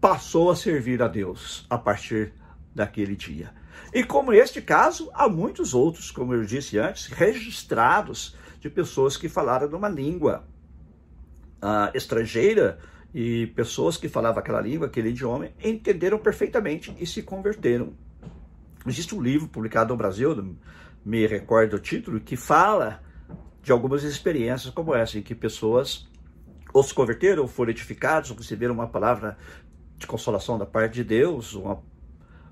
passou 0.00 0.50
a 0.50 0.56
servir 0.56 1.02
a 1.02 1.08
Deus 1.08 1.66
a 1.68 1.76
partir 1.76 2.32
daquele 2.74 3.14
dia. 3.14 3.52
E 3.92 4.04
como 4.04 4.32
este 4.32 4.62
caso, 4.62 5.10
há 5.12 5.28
muitos 5.28 5.74
outros, 5.74 6.10
como 6.10 6.34
eu 6.34 6.44
disse 6.44 6.78
antes, 6.78 7.06
registrados 7.06 8.36
de 8.60 8.70
pessoas 8.70 9.16
que 9.16 9.28
falaram 9.28 9.68
numa 9.68 9.88
língua 9.88 10.44
uh, 11.62 11.96
estrangeira 11.96 12.78
e 13.12 13.48
pessoas 13.48 13.96
que 13.96 14.08
falavam 14.08 14.38
aquela 14.38 14.60
língua, 14.60 14.86
aquele 14.86 15.08
idioma, 15.08 15.48
entenderam 15.62 16.18
perfeitamente 16.18 16.94
e 16.98 17.06
se 17.06 17.22
converteram. 17.22 17.92
Existe 18.86 19.14
um 19.14 19.20
livro 19.20 19.48
publicado 19.48 19.92
no 19.92 19.96
Brasil, 19.96 20.56
me 21.04 21.26
recordo 21.26 21.74
o 21.74 21.78
título, 21.78 22.20
que 22.20 22.36
fala 22.36 23.02
de 23.62 23.72
algumas 23.72 24.04
experiências 24.04 24.72
como 24.72 24.94
essa, 24.94 25.18
em 25.18 25.22
que 25.22 25.34
pessoas 25.34 26.08
ou 26.72 26.82
se 26.82 26.94
converteram, 26.94 27.42
ou 27.42 27.48
foram 27.48 27.70
edificados, 27.70 28.30
ou 28.30 28.36
receberam 28.36 28.74
uma 28.74 28.86
palavra 28.86 29.36
de 29.98 30.06
consolação 30.06 30.56
da 30.56 30.64
parte 30.64 30.94
de 30.94 31.04
Deus, 31.04 31.54
uma 31.54 31.82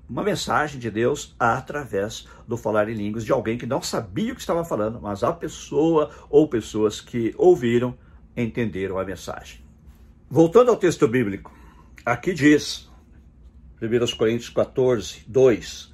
uma 0.09 0.23
mensagem 0.23 0.79
de 0.79 0.89
Deus 0.89 1.35
através 1.37 2.27
do 2.47 2.57
falar 2.57 2.89
em 2.89 2.95
línguas 2.95 3.23
de 3.23 3.31
alguém 3.31 3.57
que 3.57 3.67
não 3.67 3.81
sabia 3.81 4.31
o 4.33 4.35
que 4.35 4.41
estava 4.41 4.65
falando, 4.65 4.99
mas 4.99 5.23
a 5.23 5.31
pessoa 5.31 6.09
ou 6.29 6.49
pessoas 6.49 6.99
que 6.99 7.33
ouviram 7.37 7.95
entenderam 8.35 8.97
a 8.97 9.05
mensagem. 9.05 9.61
Voltando 10.27 10.71
ao 10.71 10.77
texto 10.77 11.07
bíblico, 11.07 11.55
aqui 12.03 12.33
diz, 12.33 12.89
1 13.81 14.17
Coríntios 14.17 14.49
14, 14.49 15.23
2: 15.27 15.93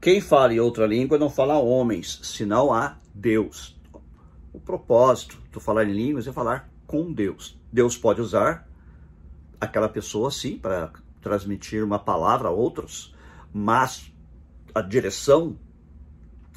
Quem 0.00 0.20
fala 0.20 0.54
em 0.54 0.60
outra 0.60 0.86
língua 0.86 1.18
não 1.18 1.28
fala 1.28 1.54
a 1.54 1.58
homens, 1.58 2.20
senão 2.22 2.72
a 2.72 2.96
Deus. 3.14 3.78
O 4.52 4.58
propósito 4.58 5.36
do 5.52 5.60
falar 5.60 5.84
em 5.84 5.92
línguas 5.92 6.26
é 6.26 6.32
falar 6.32 6.70
com 6.86 7.12
Deus. 7.12 7.60
Deus 7.70 7.98
pode 7.98 8.22
usar 8.22 8.66
aquela 9.60 9.88
pessoa, 9.88 10.30
sim, 10.30 10.56
para 10.56 10.90
transmitir 11.20 11.84
uma 11.84 11.98
palavra 11.98 12.48
a 12.48 12.50
outros, 12.52 13.14
mas 13.52 14.12
a 14.74 14.80
direção 14.80 15.58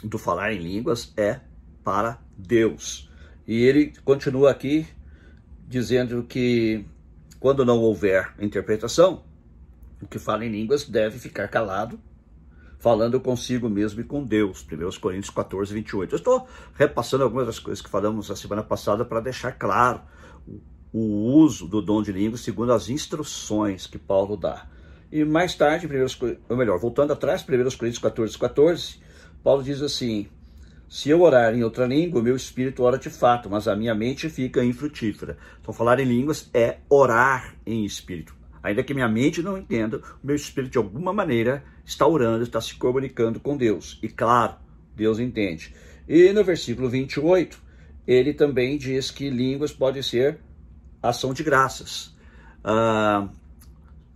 do 0.04 0.18
falar 0.18 0.54
em 0.54 0.60
línguas 0.60 1.14
é 1.16 1.40
para 1.84 2.20
Deus. 2.38 3.10
E 3.48 3.64
ele 3.64 3.94
continua 4.04 4.52
aqui 4.52 4.88
dizendo 5.68 6.24
que 6.24 6.86
quando 7.40 7.66
não 7.66 7.80
houver 7.80 8.34
interpretação, 8.40 9.24
o 10.02 10.08
que 10.08 10.20
fala 10.20 10.46
em 10.46 10.52
línguas 10.52 10.86
deve 10.86 11.20
ficar 11.20 11.48
calado, 11.48 12.00
falando 12.78 13.20
consigo 13.20 13.70
mesmo 13.70 14.02
e 14.02 14.04
com 14.04 14.24
Deus. 14.24 14.66
1 14.70 15.00
Coríntios 15.00 15.30
14, 15.30 15.74
28. 15.74 16.14
Eu 16.14 16.18
estou 16.18 16.48
repassando 16.76 17.24
algumas 17.24 17.46
das 17.46 17.60
coisas 17.60 17.82
que 17.82 17.90
falamos 17.90 18.32
a 18.32 18.36
semana 18.36 18.64
passada 18.64 19.04
para 19.04 19.20
deixar 19.20 19.52
claro 19.54 20.02
o 20.92 21.00
uso 21.00 21.68
do 21.68 21.82
dom 21.82 22.02
de 22.02 22.12
línguas 22.12 22.42
segundo 22.42 22.74
as 22.74 22.90
instruções 22.90 23.86
que 23.86 23.98
Paulo 23.98 24.36
dá. 24.36 24.68
E 25.12 25.26
mais 25.26 25.56
tarde, 25.56 25.88
primeiros, 25.88 26.18
ou 26.48 26.56
melhor, 26.56 26.80
voltando 26.80 27.14
atrás, 27.14 27.42
1 27.42 27.46
Coríntios 27.78 27.98
14, 27.98 28.38
14, 28.38 29.00
Paulo 29.44 29.64
diz 29.64 29.82
assim: 29.82 30.28
Se 30.88 31.10
eu 31.10 31.22
orar 31.22 31.56
em 31.56 31.64
outra 31.64 31.88
língua, 31.88 32.22
o 32.22 32.24
meu 32.24 32.36
espírito 32.36 32.84
ora 32.84 32.98
de 32.98 33.10
fato, 33.10 33.50
mas 33.50 33.68
a 33.68 33.76
minha 33.76 33.96
mente 33.96 34.30
fica 34.30 34.64
infrutífera. 34.64 35.38
Então, 35.60 35.74
falar 35.74 36.00
em 36.00 36.06
línguas 36.06 36.50
é 36.54 36.78
orar 36.88 37.56
em 37.66 37.84
espírito. 37.86 38.36
Ainda 38.62 38.84
que 38.84 38.94
minha 38.94 39.08
mente 39.08 39.42
não 39.42 39.58
entenda, 39.58 39.98
o 40.22 40.28
meu 40.28 40.36
espírito 40.36 40.74
de 40.74 40.78
alguma 40.78 41.14
maneira 41.14 41.64
está 41.84 42.06
orando, 42.06 42.44
está 42.44 42.62
se 42.62 42.76
comunicando 42.76 43.40
com 43.40 43.58
Deus. 43.58 43.98
E 44.04 44.10
claro, 44.10 44.56
Deus 44.96 45.18
entende. 45.18 45.74
E 46.08 46.32
no 46.34 46.44
versículo 46.44 46.90
28, 46.90 47.60
ele 48.06 48.34
também 48.34 48.78
diz 48.78 49.10
que 49.10 49.30
línguas 49.30 49.72
pode 49.72 50.04
ser 50.04 50.40
ação 51.02 51.34
de 51.34 51.42
graças. 51.42 52.16
Ah, 52.64 53.30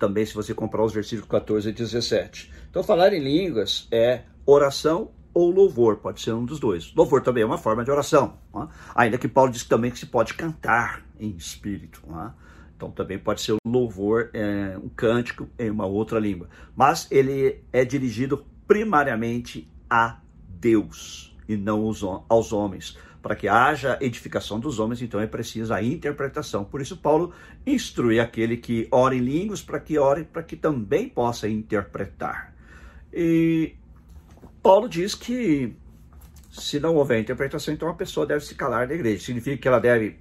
também 0.03 0.25
se 0.25 0.33
você 0.33 0.53
comprar 0.53 0.83
os 0.83 0.93
versículos 0.93 1.29
14 1.29 1.69
e 1.69 1.71
17. 1.71 2.51
Então, 2.69 2.83
falar 2.83 3.13
em 3.13 3.23
línguas 3.23 3.87
é 3.89 4.23
oração 4.45 5.11
ou 5.33 5.49
louvor, 5.49 5.95
pode 5.95 6.19
ser 6.19 6.33
um 6.33 6.43
dos 6.43 6.59
dois. 6.59 6.93
Louvor 6.93 7.21
também 7.21 7.41
é 7.41 7.45
uma 7.45 7.57
forma 7.57 7.85
de 7.85 7.89
oração, 7.89 8.37
ainda 8.93 9.17
que 9.17 9.29
Paulo 9.29 9.49
diz 9.49 9.63
também 9.63 9.89
que 9.89 9.97
se 9.97 10.05
pode 10.05 10.33
cantar 10.33 11.05
em 11.17 11.29
espírito. 11.37 12.01
Então 12.75 12.91
também 12.91 13.17
pode 13.17 13.41
ser 13.41 13.55
louvor, 13.65 14.29
é, 14.33 14.77
um 14.77 14.89
cântico 14.89 15.47
em 15.57 15.69
uma 15.69 15.85
outra 15.85 16.19
língua. 16.19 16.49
Mas 16.75 17.07
ele 17.09 17.63
é 17.71 17.85
dirigido 17.85 18.45
primariamente 18.67 19.71
a 19.89 20.19
Deus 20.49 21.33
e 21.47 21.55
não 21.55 21.89
aos 22.27 22.51
homens. 22.51 22.97
Para 23.23 23.35
que 23.35 23.47
haja 23.47 23.97
edificação 24.01 24.59
dos 24.59 24.79
homens, 24.79 25.01
então 25.01 25.19
é 25.19 25.25
preciso 25.25 25.73
a 25.73 25.81
interpretação. 25.81 26.65
Por 26.65 26.81
isso, 26.81 26.97
Paulo 26.97 27.33
instrui 27.65 28.19
aquele 28.19 28.57
que 28.57 28.85
ora 28.91 29.15
em 29.15 29.19
línguas 29.19 29.61
para 29.61 29.79
que 29.79 29.97
ore, 29.97 30.25
para 30.25 30.43
que 30.43 30.57
também 30.57 31.07
possa 31.07 31.47
interpretar. 31.47 32.53
E 33.13 33.75
Paulo 34.61 34.89
diz 34.89 35.15
que 35.15 35.73
se 36.51 36.79
não 36.81 36.95
houver 36.95 37.19
interpretação, 37.19 37.73
então 37.73 37.87
a 37.87 37.93
pessoa 37.93 38.25
deve 38.25 38.43
se 38.45 38.55
calar 38.55 38.87
da 38.87 38.93
igreja. 38.93 39.23
Significa 39.23 39.55
que 39.55 39.67
ela 39.67 39.79
deve. 39.79 40.19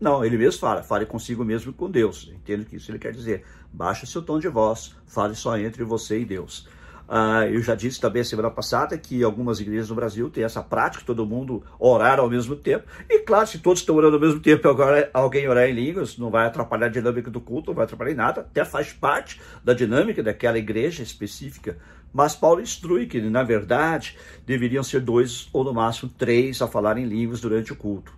Não, 0.00 0.24
ele 0.24 0.38
mesmo 0.38 0.60
fala, 0.60 0.84
fale 0.84 1.04
consigo 1.04 1.44
mesmo 1.44 1.72
com 1.72 1.90
Deus. 1.90 2.30
Entendo 2.32 2.64
que 2.64 2.76
isso 2.76 2.92
ele 2.92 2.98
quer 3.00 3.12
dizer. 3.12 3.44
Baixe 3.72 4.06
seu 4.06 4.22
tom 4.22 4.38
de 4.38 4.48
voz, 4.48 4.94
fale 5.04 5.34
só 5.34 5.58
entre 5.58 5.82
você 5.82 6.20
e 6.20 6.24
Deus. 6.24 6.68
Uh, 7.08 7.48
eu 7.50 7.62
já 7.62 7.74
disse 7.74 7.98
também 7.98 8.22
semana 8.22 8.50
passada 8.50 8.98
que 8.98 9.22
algumas 9.22 9.58
igrejas 9.60 9.88
no 9.88 9.94
Brasil 9.94 10.28
têm 10.28 10.44
essa 10.44 10.62
prática, 10.62 11.02
todo 11.06 11.24
mundo 11.24 11.64
orar 11.78 12.20
ao 12.20 12.28
mesmo 12.28 12.54
tempo. 12.54 12.86
E 13.08 13.20
claro, 13.20 13.46
se 13.46 13.60
todos 13.60 13.80
estão 13.80 13.96
orando 13.96 14.16
ao 14.16 14.20
mesmo 14.20 14.40
tempo 14.40 14.68
agora 14.68 15.08
alguém 15.14 15.48
orar 15.48 15.66
em 15.70 15.72
línguas, 15.72 16.18
não 16.18 16.30
vai 16.30 16.46
atrapalhar 16.46 16.86
a 16.86 16.90
dinâmica 16.90 17.30
do 17.30 17.40
culto, 17.40 17.70
não 17.70 17.76
vai 17.76 17.84
atrapalhar 17.86 18.12
em 18.12 18.14
nada, 18.14 18.42
até 18.42 18.62
faz 18.62 18.92
parte 18.92 19.40
da 19.64 19.72
dinâmica 19.72 20.22
daquela 20.22 20.58
igreja 20.58 21.02
específica. 21.02 21.78
Mas 22.12 22.34
Paulo 22.34 22.60
instrui 22.60 23.06
que, 23.06 23.20
na 23.22 23.42
verdade, 23.42 24.18
deveriam 24.44 24.82
ser 24.82 25.00
dois 25.00 25.48
ou 25.52 25.64
no 25.64 25.72
máximo 25.72 26.10
três 26.16 26.60
a 26.60 26.68
falar 26.68 26.98
em 26.98 27.06
línguas 27.06 27.40
durante 27.40 27.72
o 27.72 27.76
culto. 27.76 28.12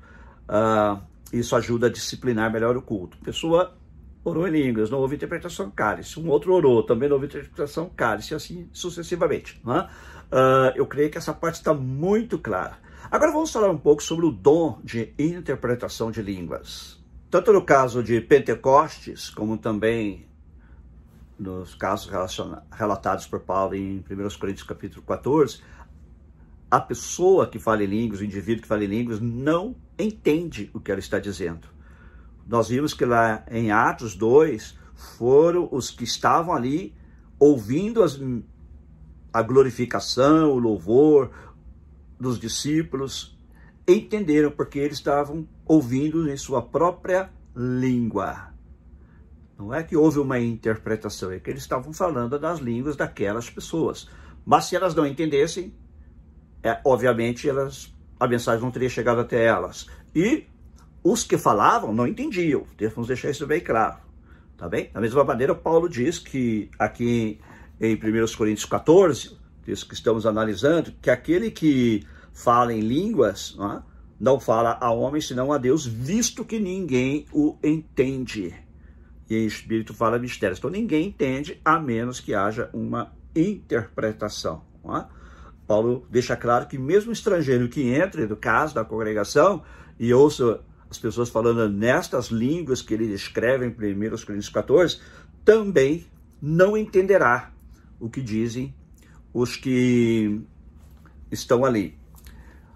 Uh, 0.48 1.00
isso 1.32 1.54
ajuda 1.54 1.86
a 1.86 1.90
disciplinar 1.90 2.52
melhor 2.52 2.76
o 2.76 2.82
culto. 2.82 3.16
Pessoa 3.18 3.72
orou 4.24 4.46
em 4.46 4.50
línguas, 4.50 4.90
não 4.90 4.98
houve 4.98 5.16
interpretação, 5.16 5.70
cálice. 5.70 6.18
Um 6.20 6.28
outro 6.28 6.52
orou, 6.52 6.82
também 6.82 7.08
não 7.08 7.16
houve 7.16 7.26
interpretação, 7.26 7.90
cálice, 7.96 8.34
assim 8.34 8.68
sucessivamente. 8.72 9.60
Uh, 9.64 10.72
eu 10.74 10.86
creio 10.86 11.10
que 11.10 11.18
essa 11.18 11.32
parte 11.32 11.56
está 11.56 11.72
muito 11.72 12.38
clara. 12.38 12.78
Agora 13.10 13.32
vamos 13.32 13.50
falar 13.50 13.70
um 13.70 13.78
pouco 13.78 14.02
sobre 14.02 14.26
o 14.26 14.30
dom 14.30 14.78
de 14.84 15.12
interpretação 15.18 16.10
de 16.10 16.22
línguas. 16.22 17.02
Tanto 17.30 17.52
no 17.52 17.62
caso 17.62 18.02
de 18.02 18.20
Pentecostes, 18.20 19.30
como 19.30 19.56
também 19.56 20.28
nos 21.38 21.74
casos 21.74 22.10
relatados 22.70 23.26
por 23.26 23.40
Paulo 23.40 23.74
em 23.74 23.98
1 23.98 24.38
Coríntios 24.38 24.62
capítulo 24.62 25.02
14, 25.02 25.60
a 26.70 26.80
pessoa 26.80 27.48
que 27.48 27.58
fala 27.58 27.82
em 27.82 27.86
línguas, 27.86 28.20
o 28.20 28.24
indivíduo 28.24 28.62
que 28.62 28.68
fala 28.68 28.84
em 28.84 28.88
línguas, 28.88 29.20
não 29.20 29.74
entende 29.98 30.70
o 30.72 30.78
que 30.78 30.90
ela 30.90 31.00
está 31.00 31.18
dizendo. 31.18 31.66
Nós 32.50 32.68
vimos 32.68 32.92
que 32.92 33.04
lá 33.04 33.44
em 33.48 33.70
Atos 33.70 34.16
2 34.16 34.76
foram 35.16 35.68
os 35.70 35.88
que 35.88 36.02
estavam 36.02 36.52
ali 36.52 36.92
ouvindo 37.38 38.02
as, 38.02 38.20
a 39.32 39.40
glorificação, 39.40 40.50
o 40.50 40.58
louvor 40.58 41.30
dos 42.18 42.40
discípulos, 42.40 43.38
entenderam 43.86 44.50
porque 44.50 44.80
eles 44.80 44.98
estavam 44.98 45.46
ouvindo 45.64 46.28
em 46.28 46.36
sua 46.36 46.60
própria 46.60 47.30
língua. 47.54 48.52
Não 49.56 49.72
é 49.72 49.84
que 49.84 49.96
houve 49.96 50.18
uma 50.18 50.40
interpretação, 50.40 51.30
é 51.30 51.38
que 51.38 51.50
eles 51.50 51.62
estavam 51.62 51.92
falando 51.92 52.36
das 52.36 52.58
línguas 52.58 52.96
daquelas 52.96 53.48
pessoas. 53.48 54.10
Mas 54.44 54.64
se 54.64 54.74
elas 54.74 54.92
não 54.92 55.06
entendessem, 55.06 55.72
é, 56.64 56.80
obviamente 56.84 57.48
elas, 57.48 57.94
a 58.18 58.26
mensagem 58.26 58.60
não 58.60 58.72
teria 58.72 58.88
chegado 58.88 59.20
até 59.20 59.44
elas. 59.44 59.86
E 60.12 60.49
os 61.02 61.24
que 61.24 61.38
falavam 61.38 61.92
não 61.92 62.06
entendiam. 62.06 62.64
Devemos 62.76 63.08
deixar 63.08 63.30
isso 63.30 63.46
bem 63.46 63.60
claro. 63.60 63.98
Tá 64.56 64.68
bem? 64.68 64.90
Da 64.92 65.00
mesma 65.00 65.24
maneira, 65.24 65.54
Paulo 65.54 65.88
diz 65.88 66.18
que 66.18 66.70
aqui 66.78 67.40
em 67.80 67.94
1 67.94 68.36
Coríntios 68.36 68.66
14, 68.66 69.38
isso 69.66 69.88
que 69.88 69.94
estamos 69.94 70.26
analisando, 70.26 70.92
que 71.00 71.08
aquele 71.08 71.50
que 71.50 72.04
fala 72.32 72.72
em 72.72 72.80
línguas 72.80 73.54
não, 73.56 73.72
é? 73.72 73.82
não 74.18 74.40
fala 74.40 74.76
a 74.80 74.90
homem 74.90 75.20
senão 75.20 75.52
a 75.52 75.58
Deus, 75.58 75.86
visto 75.86 76.44
que 76.44 76.58
ninguém 76.58 77.26
o 77.32 77.56
entende 77.64 78.54
e 79.30 79.36
em 79.36 79.46
espírito 79.46 79.94
fala 79.94 80.18
mistérios. 80.18 80.58
Então 80.58 80.68
ninguém 80.68 81.06
entende 81.06 81.60
a 81.64 81.78
menos 81.78 82.18
que 82.18 82.34
haja 82.34 82.68
uma 82.72 83.12
interpretação. 83.34 84.62
É? 84.84 85.04
Paulo 85.66 86.04
deixa 86.10 86.36
claro 86.36 86.66
que 86.66 86.76
mesmo 86.76 87.12
estrangeiro 87.12 87.68
que 87.68 87.94
entre 87.94 88.26
no 88.26 88.36
caso 88.36 88.74
da 88.74 88.84
congregação 88.84 89.62
e 89.98 90.12
ouça 90.12 90.60
as 90.90 90.98
pessoas 90.98 91.28
falando 91.28 91.68
nestas 91.68 92.26
línguas 92.26 92.82
que 92.82 92.92
ele 92.92 93.12
escreve 93.14 93.64
em 93.64 93.70
1 93.70 93.74
Coríntios 94.26 94.48
14, 94.48 95.00
também 95.44 96.04
não 96.42 96.76
entenderá 96.76 97.52
o 98.00 98.10
que 98.10 98.20
dizem 98.20 98.74
os 99.32 99.56
que 99.56 100.40
estão 101.30 101.64
ali, 101.64 101.96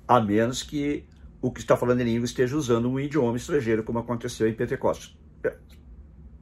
a 0.07 0.21
menos 0.21 0.63
que 0.63 1.05
o 1.43 1.51
que 1.51 1.61
está 1.61 1.77
falando 1.77 2.01
em 2.01 2.05
língua 2.05 2.25
esteja 2.25 2.57
usando 2.57 2.89
um 2.89 2.99
idioma 2.99 3.37
estrangeiro, 3.37 3.83
como 3.83 3.99
aconteceu 3.99 4.49
em 4.49 4.55
Pentecostes. 4.55 5.17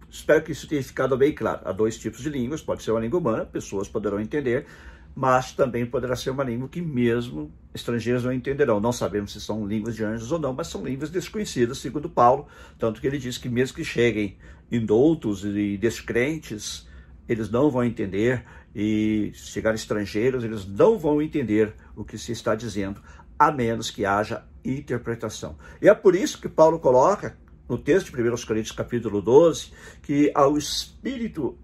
Espero 0.09 0.45
que 0.45 0.53
isso 0.53 0.69
tenha 0.69 0.83
ficado 0.83 1.17
bem 1.17 1.35
claro. 1.35 1.63
Há 1.65 1.73
dois 1.73 1.97
tipos 1.97 2.21
de 2.21 2.29
línguas, 2.29 2.61
pode 2.61 2.83
ser 2.83 2.91
uma 2.91 3.01
língua 3.01 3.19
humana, 3.19 3.47
pessoas 3.47 3.89
poderão 3.89 4.21
entender, 4.21 4.67
mas 5.14 5.53
também 5.53 5.85
poderá 5.85 6.16
ser 6.16 6.31
uma 6.31 6.44
língua 6.44 6.68
que 6.68 6.81
mesmo 6.81 7.53
estrangeiros 7.75 8.25
não 8.25 8.33
entenderão. 8.33 8.81
Não 8.81 8.92
sabemos 8.92 9.33
se 9.33 9.40
são 9.40 9.66
línguas 9.66 9.94
de 9.94 10.05
anjos 10.05 10.33
ou 10.33 10.38
não, 10.38 10.53
mas 10.53 10.68
são 10.68 10.85
línguas 10.85 11.11
desconhecidas, 11.11 11.79
segundo 11.79 12.09
Paulo, 12.09 12.46
tanto 12.79 13.01
que 13.01 13.07
ele 13.07 13.18
diz 13.18 13.38
que 13.38 13.48
mesmo 13.48 13.77
que 13.77 13.85
cheguem 13.85 14.37
indoutos 14.70 15.44
e 15.44 15.77
descrentes, 15.77 16.88
eles 17.29 17.51
não 17.51 17.70
vão 17.70 17.85
entender, 17.85 18.44
e 18.75 19.33
chegarem 19.35 19.77
estrangeiros, 19.77 20.44
eles 20.44 20.66
não 20.66 20.98
vão 20.98 21.20
entender 21.20 21.75
o 21.94 22.05
que 22.05 22.16
se 22.16 22.33
está 22.33 22.55
dizendo, 22.55 23.03
a 23.38 23.53
menos 23.53 23.90
que 23.90 24.05
haja 24.05 24.44
interpretação. 24.64 25.57
E 25.81 25.88
é 25.88 25.94
por 25.94 26.14
isso 26.14 26.40
que 26.40 26.48
Paulo 26.48 26.79
coloca 26.79 27.37
no 27.68 27.77
texto 27.77 28.14
de 28.14 28.22
1 28.22 28.46
Coríntios 28.46 28.75
capítulo 28.75 29.20
12, 29.20 29.72
que 30.03 30.31
ao 30.35 30.57
Espírito, 30.57 31.59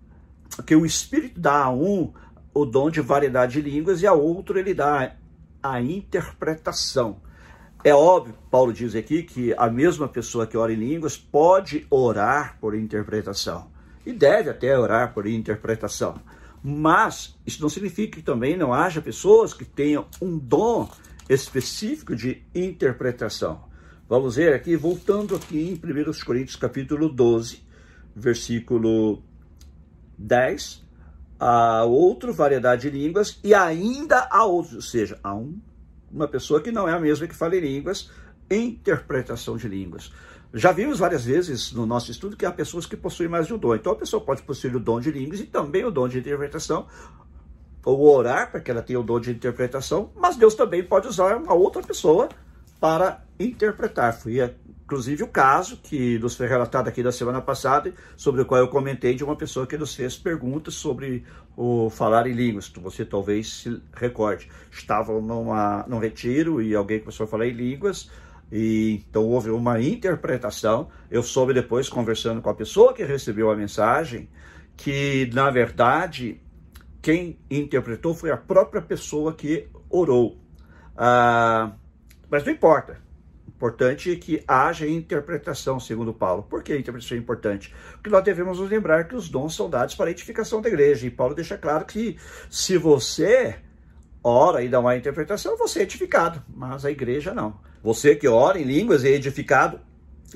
que 0.67 0.75
o 0.75 0.85
Espírito 0.85 1.41
dá 1.41 1.65
a 1.65 1.71
um 1.71 2.13
o 2.61 2.67
dom 2.67 2.91
de 2.91 3.01
variedade 3.01 3.61
de 3.61 3.71
línguas 3.71 4.03
e 4.03 4.07
a 4.07 4.13
outro 4.13 4.59
ele 4.59 4.75
dá 4.75 5.15
a 5.63 5.81
interpretação. 5.81 7.21
É 7.85 7.95
óbvio, 7.95 8.35
Paulo 8.51 8.73
diz 8.73 8.97
aqui, 8.97 9.23
que 9.23 9.55
a 9.57 9.71
mesma 9.71 10.09
pessoa 10.09 10.47
que 10.47 10.57
ora 10.57 10.73
em 10.73 10.77
línguas 10.77 11.17
pode 11.17 11.87
orar 11.89 12.59
por 12.61 12.75
interpretação. 12.75 13.71
E 14.05 14.13
deve 14.13 14.51
até 14.51 14.77
orar 14.77 15.15
por 15.15 15.27
interpretação. 15.27 16.21
Mas 16.63 17.39
isso 17.47 17.63
não 17.63 17.69
significa 17.69 18.17
que 18.17 18.23
também 18.23 18.57
não 18.57 18.75
haja 18.75 19.01
pessoas 19.01 19.55
que 19.55 19.65
tenham 19.65 20.07
um 20.21 20.37
dom 20.37 20.91
específico 21.29 22.17
de 22.17 22.43
interpretação. 22.53 23.69
Vamos 24.09 24.37
ver 24.37 24.55
aqui, 24.55 24.75
voltando 24.75 25.37
aqui 25.37 25.71
em 25.71 25.75
1 25.75 26.25
Coríntios 26.25 26.57
capítulo 26.57 27.09
12, 27.09 27.63
versículo 28.17 29.23
10, 30.17 30.88
a 31.39 31.85
outra 31.85 32.33
variedade 32.33 32.91
de 32.91 32.99
línguas 32.99 33.39
e 33.45 33.55
ainda 33.55 34.27
a 34.31 34.45
outros, 34.45 34.75
ou 34.75 34.83
seja, 34.83 35.19
há 35.23 35.35
um, 35.35 35.59
uma 36.11 36.27
pessoa 36.27 36.61
que 36.61 36.73
não 36.73 36.89
é 36.89 36.93
a 36.93 36.99
mesma 36.99 37.27
que 37.27 37.35
fala 37.35 37.57
em 37.57 37.61
línguas, 37.61 38.11
interpretação 38.51 39.57
de 39.57 39.69
línguas. 39.69 40.13
Já 40.53 40.73
vimos 40.73 40.99
várias 40.99 41.25
vezes 41.25 41.73
no 41.73 41.85
nosso 41.85 42.11
estudo 42.11 42.37
que 42.37 42.47
há 42.47 42.51
pessoas 42.51 42.87
que 42.87 42.97
possuem 42.97 43.29
mais 43.29 43.47
de 43.47 43.55
um 43.55 43.59
dom. 43.59 43.75
Então 43.75 43.93
a 43.93 43.97
pessoa 43.97 44.23
pode 44.23 44.43
possuir 44.43 44.75
o 44.75 44.81
dom 44.81 44.99
de 44.99 45.11
línguas 45.11 45.41
e 45.41 45.45
também 45.45 45.85
o 45.85 45.91
dom 45.91 46.09
de 46.09 46.19
interpretação, 46.19 46.87
ou 47.85 48.01
orar 48.17 48.51
para 48.51 48.61
que 48.61 48.71
ela 48.71 48.83
tenha 48.83 48.99
o 48.99 49.03
dom 49.03 49.21
de 49.21 49.31
interpretação, 49.31 50.11
mas 50.17 50.37
Deus 50.37 50.55
também 50.55 50.83
pode 50.83 51.07
usar 51.07 51.37
uma 51.37 51.55
outra 51.55 51.83
pessoa 51.83 52.29
para 52.81 53.25
interpretar. 53.39 54.15
Foi 54.15 54.41
inclusive 54.89 55.23
o 55.23 55.29
caso 55.29 55.77
que 55.83 56.19
nos 56.19 56.35
foi 56.35 56.47
relatado 56.47 56.89
aqui 56.89 57.03
da 57.03 57.13
semana 57.13 57.43
passada, 57.43 57.93
sobre 58.17 58.41
o 58.41 58.47
qual 58.47 58.59
eu 58.59 58.69
comentei 58.69 59.15
de 59.15 59.23
uma 59.23 59.37
pessoa 59.37 59.67
que 59.67 59.77
nos 59.77 59.95
fez 59.95 60.17
perguntas 60.17 60.75
sobre 60.75 61.25
o 61.55 61.91
falar 61.91 62.27
em 62.27 62.33
línguas. 62.33 62.73
Você 62.75 63.05
talvez 63.05 63.53
se 63.53 63.83
recorde. 63.93 64.49
Estavam 64.71 65.21
numa, 65.21 65.85
num 65.87 65.99
retiro 65.99 66.63
e 66.63 66.75
alguém 66.75 67.01
começou 67.01 67.25
a 67.25 67.27
falar 67.27 67.47
em 67.47 67.53
línguas. 67.53 68.11
E 68.51 69.05
então 69.07 69.27
houve 69.27 69.51
uma 69.51 69.79
interpretação. 69.79 70.89
Eu 71.11 71.23
soube 71.23 71.53
depois, 71.53 71.89
conversando 71.91 72.41
com 72.41 72.49
a 72.49 72.55
pessoa 72.55 72.95
que 72.95 73.05
recebeu 73.05 73.51
a 73.51 73.57
mensagem, 73.57 74.31
que 74.75 75.31
na 75.35 75.51
verdade 75.51 76.41
quem 77.03 77.39
interpretou 77.51 78.15
foi 78.15 78.31
a 78.31 78.39
própria 78.39 78.81
pessoa 78.81 79.35
que 79.35 79.69
orou. 79.91 80.39
Ah, 80.97 81.73
mas 82.31 82.45
não 82.45 82.53
importa. 82.53 83.01
O 83.47 83.51
importante 83.51 84.13
é 84.13 84.17
que 84.17 84.43
haja 84.47 84.87
interpretação, 84.87 85.81
segundo 85.81 86.15
Paulo. 86.15 86.45
Por 86.45 86.63
que 86.63 86.73
a 86.73 86.79
interpretação 86.79 87.17
é 87.17 87.21
importante? 87.21 87.75
Porque 87.93 88.11
nós 88.11 88.23
devemos 88.23 88.61
nos 88.61 88.71
lembrar 88.71 89.09
que 89.09 89.17
os 89.17 89.29
dons 89.29 89.57
são 89.57 89.69
dados 89.69 89.95
para 89.95 90.07
a 90.07 90.11
edificação 90.11 90.61
da 90.61 90.69
igreja. 90.69 91.07
E 91.07 91.11
Paulo 91.11 91.35
deixa 91.35 91.59
claro 91.59 91.85
que 91.85 92.17
se 92.49 92.79
você 92.79 93.57
ora 94.23 94.63
e 94.63 94.69
dá 94.69 94.79
uma 94.79 94.97
interpretação, 94.97 95.57
você 95.57 95.81
é 95.81 95.83
edificado, 95.83 96.43
mas 96.49 96.85
a 96.85 96.91
igreja 96.91 97.35
não. 97.35 97.59
Você 97.83 98.15
que 98.15 98.29
ora 98.29 98.59
em 98.59 98.65
línguas 98.65 99.05
é 99.05 99.09
edificado, 99.09 99.81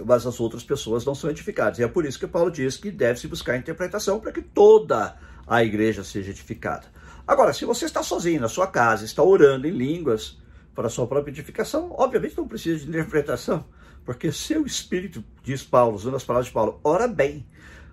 mas 0.05 0.27
as 0.27 0.41
outras 0.41 0.65
pessoas 0.65 1.05
não 1.05 1.15
são 1.15 1.31
edificadas. 1.31 1.79
E 1.79 1.83
é 1.83 1.89
por 1.89 2.05
isso 2.05 2.19
que 2.19 2.27
Paulo 2.27 2.51
diz 2.51 2.77
que 2.77 2.91
deve-se 2.91 3.29
buscar 3.29 3.57
interpretação 3.57 4.19
para 4.19 4.33
que 4.33 4.43
toda 4.43 5.17
a 5.47 5.63
igreja 5.63 6.03
seja 6.03 6.31
edificada. 6.31 6.87
Agora, 7.27 7.53
se 7.53 7.65
você 7.65 7.85
está 7.85 8.03
sozinho 8.03 8.41
na 8.41 8.49
sua 8.49 8.67
casa, 8.67 9.05
está 9.05 9.23
orando 9.23 9.67
em 9.67 9.71
línguas 9.71 10.41
para 10.75 10.89
sua 10.89 11.07
própria 11.07 11.33
edificação, 11.33 11.95
obviamente 11.97 12.37
não 12.37 12.49
precisa 12.49 12.79
de 12.81 12.89
interpretação, 12.89 13.65
porque 14.05 14.33
seu 14.33 14.65
espírito, 14.67 15.25
diz 15.43 15.63
Paulo, 15.63 15.97
usando 15.97 16.17
as 16.17 16.25
palavras 16.25 16.47
de 16.47 16.53
Paulo, 16.53 16.81
ora 16.83 17.07
bem. 17.07 17.47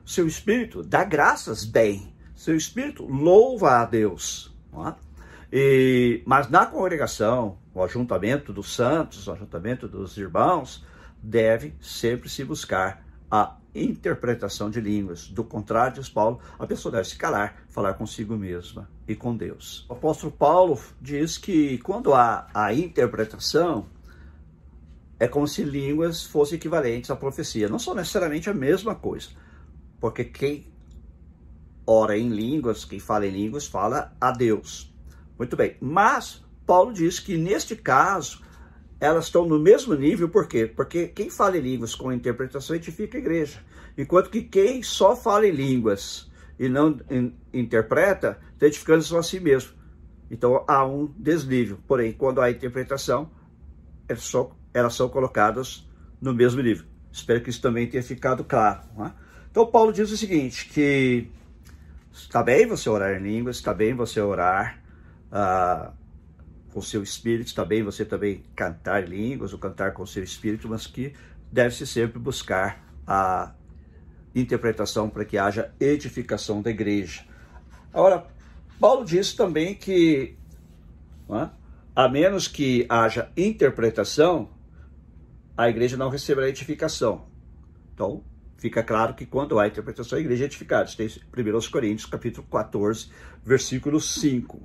Seu 0.05 0.25
espírito 0.25 0.81
dá 0.81 1.03
graças 1.03 1.63
bem. 1.63 2.13
Seu 2.35 2.55
espírito 2.55 3.05
louva 3.05 3.81
a 3.81 3.85
Deus. 3.85 4.55
É? 4.87 4.93
E, 5.51 6.23
mas 6.25 6.49
na 6.49 6.65
congregação, 6.65 7.59
o 7.73 7.83
ajuntamento 7.83 8.51
dos 8.51 8.73
santos, 8.73 9.27
o 9.27 9.31
ajuntamento 9.31 9.87
dos 9.87 10.17
irmãos, 10.17 10.83
deve 11.21 11.75
sempre 11.81 12.29
se 12.29 12.43
buscar 12.43 13.05
a 13.29 13.57
interpretação 13.75 14.69
de 14.69 14.81
línguas. 14.81 15.27
Do 15.27 15.43
contrário, 15.43 15.95
diz 15.95 16.09
Paulo, 16.09 16.39
a 16.57 16.65
pessoa 16.65 16.91
deve 16.91 17.07
se 17.07 17.17
calar, 17.17 17.63
falar 17.69 17.93
consigo 17.93 18.35
mesma 18.35 18.89
e 19.09 19.15
com 19.15 19.35
Deus. 19.35 19.85
O 19.89 19.93
apóstolo 19.93 20.31
Paulo 20.31 20.79
diz 21.01 21.37
que 21.37 21.79
quando 21.79 22.13
há 22.13 22.47
a 22.53 22.71
interpretação, 22.73 23.87
é 25.19 25.27
como 25.27 25.47
se 25.47 25.63
línguas 25.63 26.23
fossem 26.23 26.57
equivalentes 26.57 27.09
à 27.09 27.15
profecia. 27.15 27.67
Não 27.67 27.79
são 27.79 27.95
necessariamente 27.95 28.49
a 28.49 28.53
mesma 28.53 28.93
coisa, 28.93 29.29
porque 29.99 30.23
quem 30.23 30.67
ora 31.87 32.15
em 32.15 32.29
línguas, 32.29 32.85
quem 32.85 32.99
fala 32.99 33.25
em 33.25 33.31
línguas, 33.31 33.65
fala 33.65 34.15
a 34.21 34.31
Deus. 34.31 34.93
Muito 35.39 35.57
bem, 35.57 35.75
mas 35.81 36.45
Paulo 36.65 36.93
diz 36.93 37.19
que 37.19 37.35
neste 37.35 37.75
caso 37.75 38.43
elas 38.99 39.25
estão 39.25 39.47
no 39.47 39.57
mesmo 39.57 39.95
nível, 39.95 40.29
por 40.29 40.47
quê? 40.47 40.67
Porque 40.67 41.07
quem 41.07 41.31
fala 41.31 41.57
em 41.57 41.61
línguas 41.61 41.95
com 41.95 42.13
interpretação 42.13 42.75
edifica 42.75 43.17
a 43.17 43.21
igreja, 43.21 43.59
enquanto 43.97 44.29
que 44.29 44.43
quem 44.43 44.83
só 44.83 45.15
fala 45.15 45.47
em 45.47 45.51
línguas 45.51 46.28
e 46.59 46.67
não 46.67 46.99
in, 47.09 47.33
interpreta, 47.53 48.37
está 48.53 48.67
edificando 48.67 49.01
só 49.01 49.19
a 49.19 49.23
si 49.23 49.39
mesmo. 49.39 49.71
Então 50.29 50.63
há 50.67 50.85
um 50.85 51.07
desnível. 51.17 51.79
Porém, 51.87 52.11
quando 52.11 52.41
há 52.41 52.51
interpretação, 52.51 53.31
elas 54.07 54.23
são, 54.23 54.51
elas 54.73 54.93
são 54.93 55.07
colocadas 55.07 55.87
no 56.21 56.33
mesmo 56.33 56.61
nível. 56.61 56.85
Espero 57.11 57.41
que 57.41 57.49
isso 57.49 57.61
também 57.61 57.87
tenha 57.87 58.03
ficado 58.03 58.43
claro. 58.43 58.81
É? 59.05 59.11
Então 59.49 59.65
Paulo 59.65 59.93
diz 59.93 60.11
o 60.11 60.17
seguinte, 60.17 60.67
que 60.69 61.27
está 62.11 62.43
bem 62.43 62.67
você 62.67 62.89
orar 62.89 63.19
em 63.19 63.23
línguas, 63.23 63.55
está 63.55 63.73
bem 63.73 63.93
você 63.93 64.19
orar 64.19 64.83
ah, 65.31 65.93
com 66.71 66.81
seu 66.81 67.01
espírito, 67.01 67.55
também 67.55 67.81
você 67.81 68.05
também 68.05 68.43
cantar 68.55 69.07
línguas 69.07 69.53
ou 69.53 69.59
cantar 69.59 69.93
com 69.93 70.05
seu 70.05 70.23
espírito, 70.23 70.67
mas 70.67 70.85
que 70.85 71.13
deve-se 71.51 71.87
sempre 71.87 72.19
buscar 72.19 72.83
a 73.07 73.53
interpretação 74.33 75.09
para 75.09 75.25
que 75.25 75.37
haja 75.37 75.73
edificação 75.79 76.61
da 76.61 76.69
igreja. 76.69 77.23
Agora, 77.93 78.27
Paulo 78.79 79.03
diz 79.03 79.33
também 79.33 79.75
que, 79.75 80.35
é? 81.29 81.49
a 81.95 82.07
menos 82.07 82.47
que 82.47 82.85
haja 82.87 83.31
interpretação, 83.35 84.49
a 85.57 85.69
igreja 85.69 85.97
não 85.97 86.09
receberá 86.09 86.47
edificação. 86.47 87.27
Então, 87.93 88.23
fica 88.57 88.81
claro 88.81 89.13
que 89.13 89.25
quando 89.25 89.59
há 89.59 89.67
interpretação, 89.67 90.17
a 90.17 90.21
igreja 90.21 90.43
é 90.43 90.45
edificada. 90.45 90.85
Isso 90.87 90.95
tem 90.95 91.07
1 91.07 91.69
Coríntios, 91.69 92.09
capítulo 92.09 92.47
14, 92.49 93.09
versículo 93.43 93.99
5. 93.99 94.61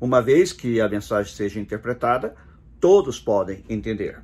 Uma 0.00 0.20
vez 0.20 0.52
que 0.52 0.80
a 0.80 0.88
mensagem 0.88 1.32
seja 1.32 1.58
interpretada, 1.58 2.36
todos 2.78 3.18
podem 3.18 3.64
entender. 3.68 4.22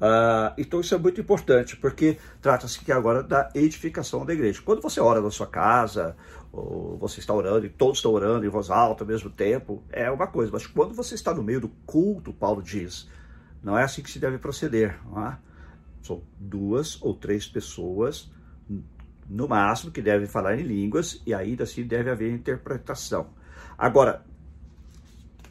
Uh, 0.00 0.54
então 0.56 0.80
isso 0.80 0.94
é 0.94 0.98
muito 0.98 1.20
importante, 1.20 1.76
porque 1.76 2.16
trata-se 2.40 2.80
aqui 2.80 2.90
agora 2.90 3.22
da 3.22 3.50
edificação 3.54 4.24
da 4.24 4.32
igreja. 4.32 4.62
Quando 4.64 4.80
você 4.80 4.98
ora 4.98 5.20
na 5.20 5.30
sua 5.30 5.46
casa, 5.46 6.16
ou 6.50 6.96
você 6.96 7.20
está 7.20 7.34
orando 7.34 7.66
e 7.66 7.68
todos 7.68 7.98
estão 7.98 8.12
orando 8.12 8.46
em 8.46 8.48
voz 8.48 8.70
alta 8.70 9.04
ao 9.04 9.08
mesmo 9.08 9.28
tempo, 9.28 9.82
é 9.90 10.10
uma 10.10 10.26
coisa. 10.26 10.50
Mas 10.50 10.66
quando 10.66 10.94
você 10.94 11.14
está 11.14 11.34
no 11.34 11.42
meio 11.42 11.60
do 11.60 11.68
culto, 11.84 12.32
Paulo 12.32 12.62
diz, 12.62 13.08
não 13.62 13.78
é 13.78 13.84
assim 13.84 14.02
que 14.02 14.10
se 14.10 14.18
deve 14.18 14.38
proceder. 14.38 14.98
É? 15.16 15.36
São 16.02 16.22
duas 16.38 17.00
ou 17.02 17.14
três 17.14 17.46
pessoas, 17.46 18.30
no 19.28 19.46
máximo, 19.46 19.92
que 19.92 20.00
devem 20.00 20.26
falar 20.26 20.58
em 20.58 20.62
línguas, 20.62 21.22
e 21.26 21.34
ainda 21.34 21.64
assim 21.64 21.84
deve 21.84 22.10
haver 22.10 22.32
interpretação. 22.32 23.28
Agora, 23.76 24.24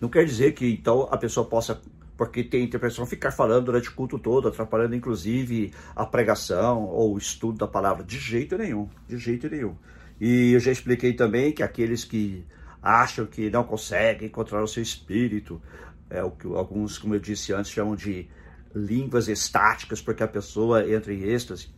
não 0.02 0.10
quer 0.10 0.26
dizer 0.26 0.54
que 0.54 0.70
então 0.70 1.08
a 1.12 1.18
pessoa 1.18 1.46
possa, 1.46 1.80
porque 2.20 2.44
tem 2.44 2.66
interpretação, 2.66 3.06
ficar 3.06 3.32
falando 3.32 3.68
durante 3.68 3.88
o 3.88 3.94
culto 3.94 4.20
todo, 4.20 4.50
atrapalhando 4.50 4.94
inclusive 4.94 5.74
a 5.96 6.06
pregação 6.06 6.84
ou 6.84 7.16
o 7.16 7.18
estudo 7.18 7.60
da 7.60 7.66
palavra. 7.66 8.04
De 8.04 8.20
jeito 8.20 8.58
nenhum, 8.58 8.90
de 9.08 9.18
jeito 9.18 9.50
nenhum. 9.50 9.74
E 10.20 10.52
eu 10.52 10.60
já 10.60 10.70
expliquei 10.70 11.14
também 11.14 11.54
que 11.54 11.64
aqueles 11.64 12.04
que 12.04 12.46
acham 12.84 13.26
que 13.26 13.50
não 13.50 13.64
conseguem 13.64 14.28
controlar 14.28 14.66
o 14.66 14.68
seu 14.68 14.84
espírito, 14.84 15.62
é 16.10 16.22
o 16.22 16.30
que 16.30 16.46
alguns, 16.46 16.98
como 16.98 17.16
eu 17.16 17.22
disse 17.22 17.54
antes, 17.54 17.72
chamam 17.72 17.96
de 17.96 18.28
línguas 18.76 19.30
estáticas, 19.30 20.02
porque 20.02 20.22
a 20.22 20.28
pessoa 20.28 20.94
entra 20.94 21.14
em 21.14 21.24
êxtase. 21.24 21.70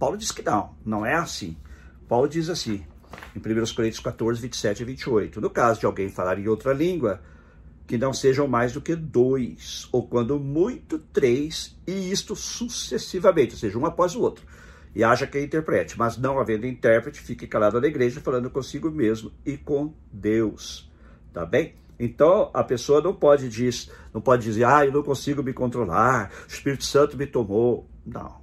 Paulo 0.00 0.16
diz 0.16 0.32
que 0.32 0.42
não, 0.42 0.74
não 0.84 1.06
é 1.06 1.14
assim. 1.14 1.56
Paulo 2.08 2.28
diz 2.28 2.48
assim, 2.48 2.84
em 3.36 3.38
1 3.38 3.72
Coríntios 3.72 4.00
14, 4.00 4.42
27 4.42 4.80
e 4.80 4.84
28. 4.84 5.40
No 5.40 5.48
caso 5.48 5.78
de 5.78 5.86
alguém 5.86 6.08
falar 6.08 6.40
em 6.40 6.48
outra 6.48 6.72
língua, 6.72 7.20
que 7.90 7.98
não 7.98 8.12
sejam 8.12 8.46
mais 8.46 8.72
do 8.72 8.80
que 8.80 8.94
dois, 8.94 9.88
ou 9.90 10.06
quando 10.06 10.38
muito, 10.38 10.96
três, 10.96 11.76
e 11.84 12.12
isto 12.12 12.36
sucessivamente, 12.36 13.54
ou 13.54 13.58
seja, 13.58 13.76
um 13.76 13.84
após 13.84 14.14
o 14.14 14.20
outro. 14.20 14.46
E 14.94 15.02
haja 15.02 15.26
quem 15.26 15.42
interprete, 15.42 15.98
mas 15.98 16.16
não 16.16 16.38
havendo 16.38 16.68
intérprete, 16.68 17.20
fique 17.20 17.48
calado 17.48 17.80
na 17.80 17.88
igreja, 17.88 18.20
falando 18.20 18.48
consigo 18.48 18.92
mesmo 18.92 19.32
e 19.44 19.56
com 19.56 19.92
Deus. 20.12 20.88
Tá 21.32 21.44
bem? 21.44 21.74
Então 21.98 22.48
a 22.54 22.62
pessoa 22.62 23.00
não 23.00 23.12
pode 23.12 23.48
dizer, 23.48 23.92
não 24.14 24.20
pode 24.20 24.44
dizer, 24.44 24.62
ah, 24.62 24.86
eu 24.86 24.92
não 24.92 25.02
consigo 25.02 25.42
me 25.42 25.52
controlar, 25.52 26.30
o 26.48 26.52
Espírito 26.52 26.84
Santo 26.84 27.16
me 27.16 27.26
tomou. 27.26 27.90
Não. 28.06 28.38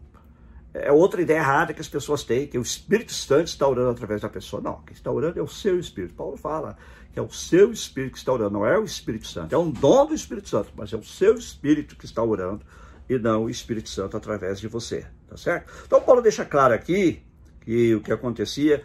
É 0.74 0.92
outra 0.92 1.22
ideia 1.22 1.38
errada 1.38 1.74
que 1.74 1.80
as 1.80 1.88
pessoas 1.88 2.22
têm, 2.26 2.48
que 2.48 2.58
o 2.58 2.62
Espírito 2.62 3.14
Santo 3.14 3.48
está 3.48 3.66
orando 3.66 3.92
através 3.92 4.20
da 4.20 4.28
pessoa. 4.28 4.62
Não, 4.62 4.82
quem 4.82 4.94
está 4.94 5.10
orando 5.10 5.40
é 5.40 5.42
o 5.42 5.48
seu 5.48 5.80
Espírito. 5.80 6.16
Paulo 6.16 6.36
fala 6.36 6.78
é 7.20 7.22
o 7.22 7.32
seu 7.32 7.72
espírito 7.72 8.14
que 8.14 8.18
está 8.20 8.32
orando, 8.32 8.52
não 8.52 8.66
é 8.66 8.78
o 8.78 8.84
Espírito 8.84 9.28
Santo. 9.28 9.54
É 9.54 9.58
um 9.58 9.72
dom 9.72 10.06
do 10.06 10.14
Espírito 10.14 10.50
Santo, 10.50 10.72
mas 10.76 10.92
é 10.94 10.98
o 10.98 11.04
seu 11.04 11.36
espírito 11.36 11.96
que 11.96 12.06
está 12.06 12.24
orando 12.24 12.66
e 13.10 13.18
não 13.18 13.46
o 13.46 13.50
Espírito 13.50 13.90
Santo 13.90 14.18
através 14.18 14.60
de 14.60 14.68
você, 14.68 15.06
tá 15.28 15.38
certo? 15.38 15.72
Então 15.86 16.02
Paulo 16.02 16.22
deixa 16.22 16.46
claro 16.46 16.74
aqui 16.74 17.22
que 17.62 17.96
o 17.96 18.02
que 18.02 18.12
acontecia 18.12 18.84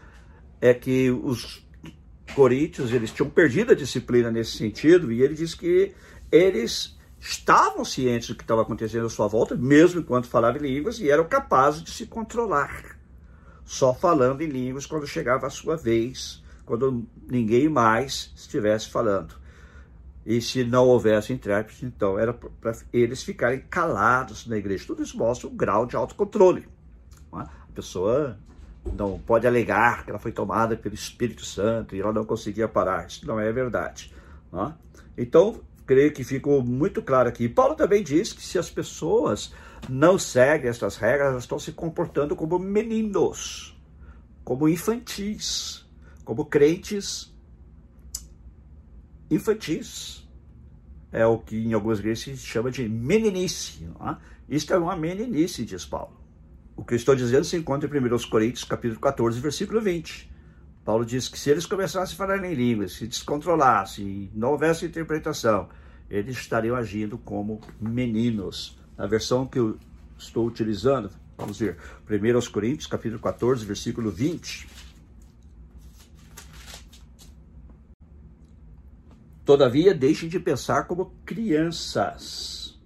é 0.61 0.73
que 0.73 1.11
os 1.11 1.67
coríntios, 2.35 2.93
eles 2.93 3.11
tinham 3.11 3.29
perdido 3.29 3.73
a 3.73 3.75
disciplina 3.75 4.31
nesse 4.31 4.57
sentido 4.57 5.13
e 5.13 5.23
ele 5.23 5.35
diz 5.35 5.55
que 5.55 5.93
eles 6.31 6.97
estavam 7.21 7.85
cientes 7.85 8.29
do 8.29 8.35
que 8.35 8.43
estava 8.43 8.63
acontecendo 8.63 9.07
à 9.07 9.11
sua 9.11 9.29
volta, 9.29 9.55
mesmo 9.55 10.01
enquanto 10.01 10.27
falavam 10.27 10.65
em 10.65 10.75
línguas, 10.75 10.99
e 10.99 11.11
eram 11.11 11.25
capazes 11.25 11.83
de 11.83 11.91
se 11.91 12.07
controlar, 12.07 12.99
só 13.65 13.95
falando 13.95 14.41
em 14.41 14.49
línguas 14.49 14.87
quando 14.87 15.07
chegava 15.07 15.47
a 15.47 15.51
sua 15.51 15.77
vez 15.77 16.42
quando 16.65 17.07
ninguém 17.29 17.69
mais 17.69 18.33
estivesse 18.37 18.89
falando. 18.89 19.35
E 20.25 20.41
se 20.41 20.65
não 20.65 20.87
houvesse 20.87 21.33
intérprete, 21.33 21.85
então 21.85 22.19
era 22.19 22.33
para 22.33 22.77
eles 22.93 23.23
ficarem 23.23 23.61
calados 23.69 24.47
na 24.47 24.57
igreja. 24.57 24.87
Tudo 24.87 25.03
isso 25.03 25.17
mostra 25.17 25.49
um 25.49 25.57
grau 25.57 25.85
de 25.85 25.97
autocontrole. 25.97 26.69
É? 27.35 27.39
A 27.41 27.75
pessoa 27.75 28.39
não 28.97 29.19
pode 29.19 29.47
alegar 29.47 30.05
que 30.05 30.11
ela 30.11 30.19
foi 30.19 30.31
tomada 30.31 30.77
pelo 30.77 30.95
Espírito 30.95 31.45
Santo 31.45 31.97
e 31.97 32.01
ela 32.01 32.13
não 32.13 32.25
conseguia 32.25 32.69
parar. 32.69 33.07
Isso 33.07 33.27
não 33.27 33.41
é 33.41 33.51
verdade. 33.53 34.15
É? 34.53 34.73
Então, 35.19 35.61
creio 35.85 36.13
que 36.13 36.23
ficou 36.23 36.63
muito 36.63 37.03
claro 37.03 37.29
aqui. 37.29 37.49
Paulo 37.49 37.75
também 37.75 38.05
diz 38.05 38.33
que 38.33 38.43
se 38.43 38.59
as 38.59 38.71
pessoas 38.71 39.53
não 39.89 40.17
seguem 40.17 40.71
essas 40.71 40.97
regras, 40.97 41.31
elas 41.31 41.43
estão 41.43 41.59
se 41.59 41.73
comportando 41.73 42.37
como 42.37 42.61
meninos, 42.61 43.77
como 44.45 44.69
infantis 44.69 45.83
como 46.25 46.45
crentes 46.47 47.33
infantis. 49.31 50.29
É 51.11 51.27
o 51.27 51.39
que 51.39 51.57
em 51.57 51.75
algumas 51.75 51.99
igrejas 51.99 52.39
se 52.41 52.47
chama 52.47 52.71
de 52.71 52.89
meninice. 52.89 53.87
É? 54.01 54.17
Isto 54.49 54.73
é 54.73 54.79
uma 54.79 54.97
meninice, 54.97 55.65
diz 55.65 55.85
Paulo. 55.85 56.21
O 56.75 56.85
que 56.85 56.95
eu 56.95 56.97
estou 56.97 57.15
dizendo 57.15 57.45
se 57.45 57.57
encontra 57.57 57.89
em 57.89 58.15
1 58.15 58.31
Coríntios, 58.31 58.65
capítulo 58.65 58.99
14, 58.99 59.39
versículo 59.41 59.81
20. 59.81 60.33
Paulo 60.85 61.05
diz 61.05 61.29
que 61.29 61.39
se 61.39 61.51
eles 61.51 61.67
começassem 61.67 62.15
a 62.15 62.17
falar 62.17 62.45
em 62.45 62.55
línguas, 62.55 62.95
se 62.95 63.07
descontrolassem, 63.07 64.31
não 64.35 64.51
houvesse 64.51 64.87
interpretação, 64.87 65.69
eles 66.11 66.37
estariam 66.37 66.75
agindo 66.75 67.17
como 67.19 67.61
meninos. 67.81 68.79
Na 68.97 69.07
versão 69.07 69.47
que 69.47 69.59
eu 69.59 69.79
estou 70.19 70.47
utilizando, 70.47 71.11
vamos 71.37 71.59
ver, 71.59 71.77
1 72.11 72.51
Coríntios, 72.51 72.87
capítulo 72.87 73.21
14, 73.21 73.65
versículo 73.65 74.11
20. 74.11 74.67
Todavia, 79.45 79.93
deixem 79.95 80.29
de 80.29 80.39
pensar 80.39 80.85
como 80.85 81.13
crianças. 81.25 82.81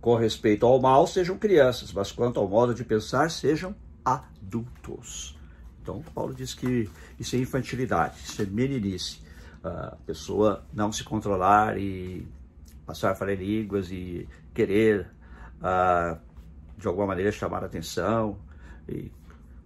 Com 0.00 0.14
respeito 0.14 0.64
ao 0.64 0.80
mal, 0.80 1.06
sejam 1.06 1.36
crianças, 1.36 1.92
mas 1.92 2.10
quanto 2.10 2.40
ao 2.40 2.48
modo 2.48 2.74
de 2.74 2.84
pensar, 2.84 3.30
sejam 3.30 3.74
adultos. 4.04 5.38
Então, 5.82 6.02
Paulo 6.14 6.32
diz 6.34 6.54
que 6.54 6.88
isso 7.18 7.36
é 7.36 7.38
infantilidade, 7.38 8.16
isso 8.24 8.40
é 8.40 8.46
meninice. 8.46 9.20
A 9.62 9.96
pessoa 10.06 10.64
não 10.72 10.90
se 10.90 11.04
controlar 11.04 11.76
e 11.76 12.26
passar 12.86 13.10
a 13.10 13.14
falar 13.14 13.34
línguas 13.34 13.90
e 13.90 14.28
querer, 14.54 15.10
uh, 15.58 16.18
de 16.78 16.86
alguma 16.86 17.08
maneira, 17.08 17.30
chamar 17.30 17.62
a 17.62 17.66
atenção. 17.66 18.38
E 18.88 19.10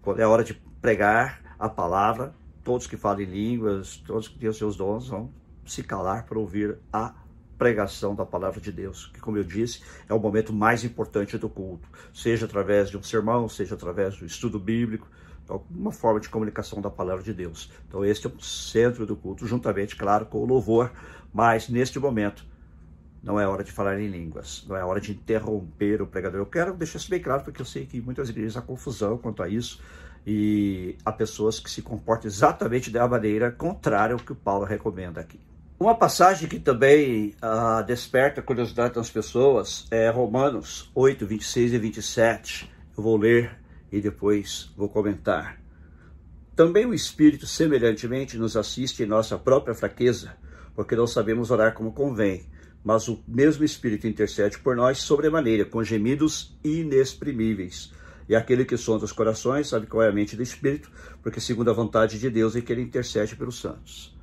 quando 0.03 0.21
é 0.21 0.27
hora 0.27 0.43
de 0.43 0.55
pregar 0.81 1.55
a 1.59 1.69
palavra, 1.69 2.35
todos 2.65 2.87
que 2.87 2.97
falam 2.97 3.23
línguas, 3.25 3.97
todos 4.07 4.29
que 4.29 4.39
têm 4.39 4.49
os 4.49 4.57
seus 4.57 4.77
dons, 4.77 5.09
vão 5.09 5.31
se 5.65 5.83
calar 5.83 6.25
para 6.25 6.39
ouvir 6.39 6.79
a 6.93 7.15
pregação 7.59 8.15
da 8.15 8.25
palavra 8.25 8.61
de 8.61 8.73
Deus, 8.73 9.11
que, 9.13 9.21
como 9.21 9.37
eu 9.37 9.45
disse, 9.45 9.83
é 10.09 10.15
o 10.15 10.19
momento 10.19 10.53
mais 10.53 10.83
importante 10.83 11.37
do 11.37 11.49
culto, 11.49 11.87
seja 12.13 12.47
através 12.47 12.89
de 12.89 12.97
um 12.97 13.03
sermão, 13.03 13.49
seja 13.49 13.75
através 13.75 14.17
do 14.17 14.25
estudo 14.25 14.59
bíblico, 14.59 15.07
alguma 15.47 15.93
forma 15.93 16.21
de 16.21 16.29
comunicação 16.29 16.81
da 16.81 16.89
palavra 16.89 17.23
de 17.23 17.35
Deus. 17.35 17.71
Então, 17.87 18.05
este 18.05 18.27
é 18.27 18.31
o 18.31 18.41
centro 18.41 19.05
do 19.05 19.17
culto, 19.17 19.47
juntamente, 19.47 19.97
claro, 19.97 20.27
com 20.27 20.39
o 20.39 20.47
louvor, 20.47 20.91
mas 21.33 21.69
neste 21.69 21.99
momento 21.99 22.47
não 23.23 23.39
é 23.39 23.47
hora 23.47 23.63
de 23.63 23.71
falar 23.71 24.01
em 24.01 24.09
línguas, 24.09 24.65
não 24.67 24.77
é 24.77 24.85
hora 24.85 25.01
de 25.01 25.13
interromper 25.13 26.01
o 26.01 26.07
pregador. 26.07 26.41
Eu 26.41 26.47
quero 26.47 26.73
deixar 26.75 26.99
isso 26.99 27.11
bem 27.11 27.21
claro, 27.21 27.45
porque 27.45 27.61
eu 27.61 27.67
sei 27.67 27.85
que 27.85 28.01
muitas 28.01 28.31
igrejas 28.31 28.57
há 28.57 28.63
confusão 28.63 29.19
quanto 29.19 29.43
a 29.43 29.49
isso, 29.49 29.83
e 30.27 30.97
há 31.05 31.13
pessoas 31.13 31.59
que 31.59 31.71
se 31.71 31.83
comportam 31.83 32.29
exatamente 32.29 32.91
da 32.91 33.07
maneira 33.09 33.51
contrária 33.51 34.15
ao 34.15 34.21
que 34.21 34.33
o 34.33 34.37
Paulo 34.37 34.65
recomenda 34.65 35.21
aqui. 35.21 35.41
Uma 35.79 35.95
passagem 35.95 36.47
que 36.47 36.61
também 36.61 37.35
ah, 37.41 37.81
desperta 37.81 38.41
a 38.41 38.45
curiosidade 38.45 38.95
das 38.95 39.09
pessoas 39.09 39.87
é 39.91 40.11
Romanos 40.11 40.91
8, 40.95 41.27
26 41.27 41.73
e 41.73 41.79
27. 41.79 42.71
Eu 42.97 43.03
vou 43.03 43.17
ler 43.17 43.59
e 43.91 43.99
depois 43.99 44.71
vou 44.77 44.91
comentar. 44.91 45.59
Também 46.55 46.85
o 46.85 46.93
Espírito, 46.93 47.47
semelhantemente, 47.47 48.37
nos 48.37 48.59
assiste 48.59 49.03
em 49.03 49.07
nossa 49.07 49.39
própria 49.39 49.75
fraqueza, 49.75 50.37
porque 50.75 50.95
não 50.95 51.07
sabemos 51.07 51.51
orar 51.51 51.73
como 51.73 51.93
convém, 51.93 52.45
mas 52.85 53.09
o 53.09 53.19
mesmo 53.27 53.65
Espírito 53.65 54.07
intercede 54.07 54.59
por 54.59 54.77
nós 54.77 54.99
sobremaneira, 54.99 55.65
com 55.65 55.83
gemidos 55.83 56.55
inexprimíveis. 56.63 57.91
E 58.31 58.37
aquele 58.37 58.65
que 58.65 58.77
sonda 58.77 59.05
os 59.05 59.11
corações 59.11 59.69
sabe 59.69 59.89
qual 59.89 60.05
é 60.05 60.09
a 60.09 60.13
mente 60.13 60.37
do 60.37 60.43
Espírito, 60.45 60.89
porque 61.21 61.41
segundo 61.41 61.69
a 61.69 61.75
vontade 61.75 62.17
de 62.17 62.31
Deus 62.31 62.55
é 62.55 62.61
que 62.61 62.73
ele 62.73 62.83
intercede 62.83 63.35
pelos 63.35 63.59
santos. 63.59 64.17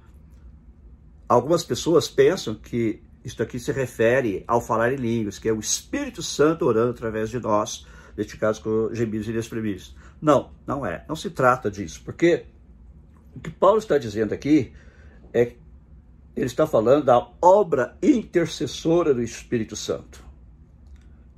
Algumas 1.27 1.61
pessoas 1.61 2.07
pensam 2.07 2.55
que 2.55 3.03
isto 3.21 3.43
aqui 3.43 3.59
se 3.59 3.69
refere 3.73 4.45
ao 4.47 4.61
falar 4.61 4.93
em 4.93 4.95
línguas, 4.95 5.37
que 5.37 5.49
é 5.49 5.51
o 5.51 5.59
Espírito 5.59 6.23
Santo 6.23 6.63
orando 6.63 6.91
através 6.91 7.29
de 7.29 7.37
nós, 7.37 7.85
neste 8.15 8.37
caso 8.37 8.61
com 8.61 8.95
gemidos 8.95 9.27
inexprimíveis. 9.27 9.93
Não, 10.21 10.51
não 10.65 10.85
é. 10.85 11.03
Não 11.05 11.15
se 11.17 11.29
trata 11.29 11.69
disso, 11.69 12.01
porque 12.05 12.45
o 13.35 13.41
que 13.41 13.49
Paulo 13.49 13.77
está 13.77 13.97
dizendo 13.97 14.33
aqui 14.33 14.71
é 15.33 15.51
ele 16.33 16.45
está 16.45 16.65
falando 16.65 17.03
da 17.03 17.27
obra 17.41 17.97
intercessora 18.01 19.13
do 19.13 19.21
Espírito 19.21 19.75
Santo, 19.75 20.23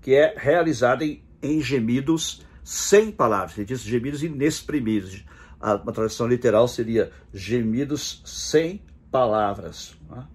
que 0.04 0.14
é 0.14 0.36
realizada 0.38 1.04
em, 1.04 1.24
em 1.42 1.60
gemidos 1.62 2.48
sem 2.70 3.12
palavras. 3.12 3.58
Ele 3.58 3.66
diz 3.66 3.82
gemidos 3.82 4.22
inexprimíveis. 4.22 5.26
A, 5.60 5.74
uma 5.74 5.92
tradução 5.92 6.28
literal 6.28 6.68
seria 6.68 7.12
gemidos 7.34 8.22
sem 8.24 8.84
palavras. 9.10 9.98
Né? 10.08 10.28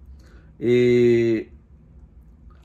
E 0.59 1.47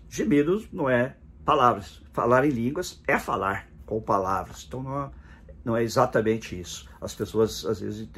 gemidos 0.09 0.67
não 0.73 0.91
é 0.91 1.17
palavras. 1.45 2.03
Falar 2.13 2.45
em 2.45 2.51
línguas 2.51 3.01
é 3.07 3.17
falar 3.17 3.69
com 3.87 4.01
palavras. 4.01 4.65
Então 4.67 4.83
não 4.83 5.05
é, 5.05 5.11
não 5.65 5.77
é 5.77 5.85
exatamente 5.85 6.59
isso. 6.59 6.89
As 7.01 7.15
pessoas 7.15 7.65
às 7.65 7.79
vezes 7.79 8.09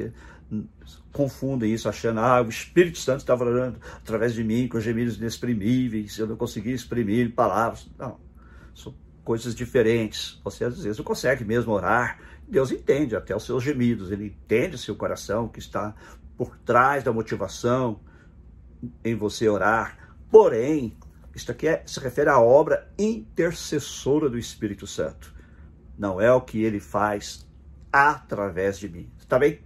confundem 1.12 1.70
isso, 1.70 1.86
achando 1.86 2.20
ah, 2.20 2.40
o 2.40 2.48
Espírito 2.48 2.96
Santo 2.96 3.20
está 3.20 3.36
falando 3.36 3.78
através 3.98 4.32
de 4.32 4.42
mim 4.42 4.68
com 4.68 4.80
gemidos 4.80 5.18
inexprimíveis, 5.18 6.16
eu 6.16 6.26
não 6.26 6.36
consegui 6.36 6.72
exprimir 6.72 7.34
palavras. 7.34 7.90
Não, 7.98 8.18
são 8.74 8.94
coisas 9.24 9.54
diferentes. 9.54 10.40
Você 10.44 10.64
às 10.64 10.82
vezes 10.82 10.98
não 10.98 11.04
consegue 11.04 11.44
mesmo 11.44 11.72
orar. 11.72 12.20
Deus 12.46 12.70
entende 12.70 13.16
até 13.16 13.34
os 13.34 13.44
seus 13.44 13.62
gemidos, 13.62 14.10
ele 14.10 14.26
entende 14.26 14.76
seu 14.76 14.94
coração 14.94 15.48
que 15.48 15.58
está 15.58 15.94
por 16.36 16.56
trás 16.58 17.04
da 17.04 17.12
motivação 17.12 18.00
em 19.04 19.14
você 19.14 19.48
orar. 19.48 20.16
Porém, 20.30 20.96
isto 21.34 21.52
aqui 21.52 21.68
é, 21.68 21.82
se 21.86 22.00
refere 22.00 22.28
à 22.28 22.38
obra 22.38 22.90
intercessora 22.98 24.28
do 24.28 24.38
Espírito 24.38 24.86
Santo. 24.86 25.32
Não 25.98 26.20
é 26.20 26.32
o 26.32 26.40
que 26.40 26.62
ele 26.62 26.80
faz 26.80 27.46
através 27.92 28.78
de 28.78 28.88
mim. 28.88 29.10
Está 29.18 29.38
bem? 29.38 29.60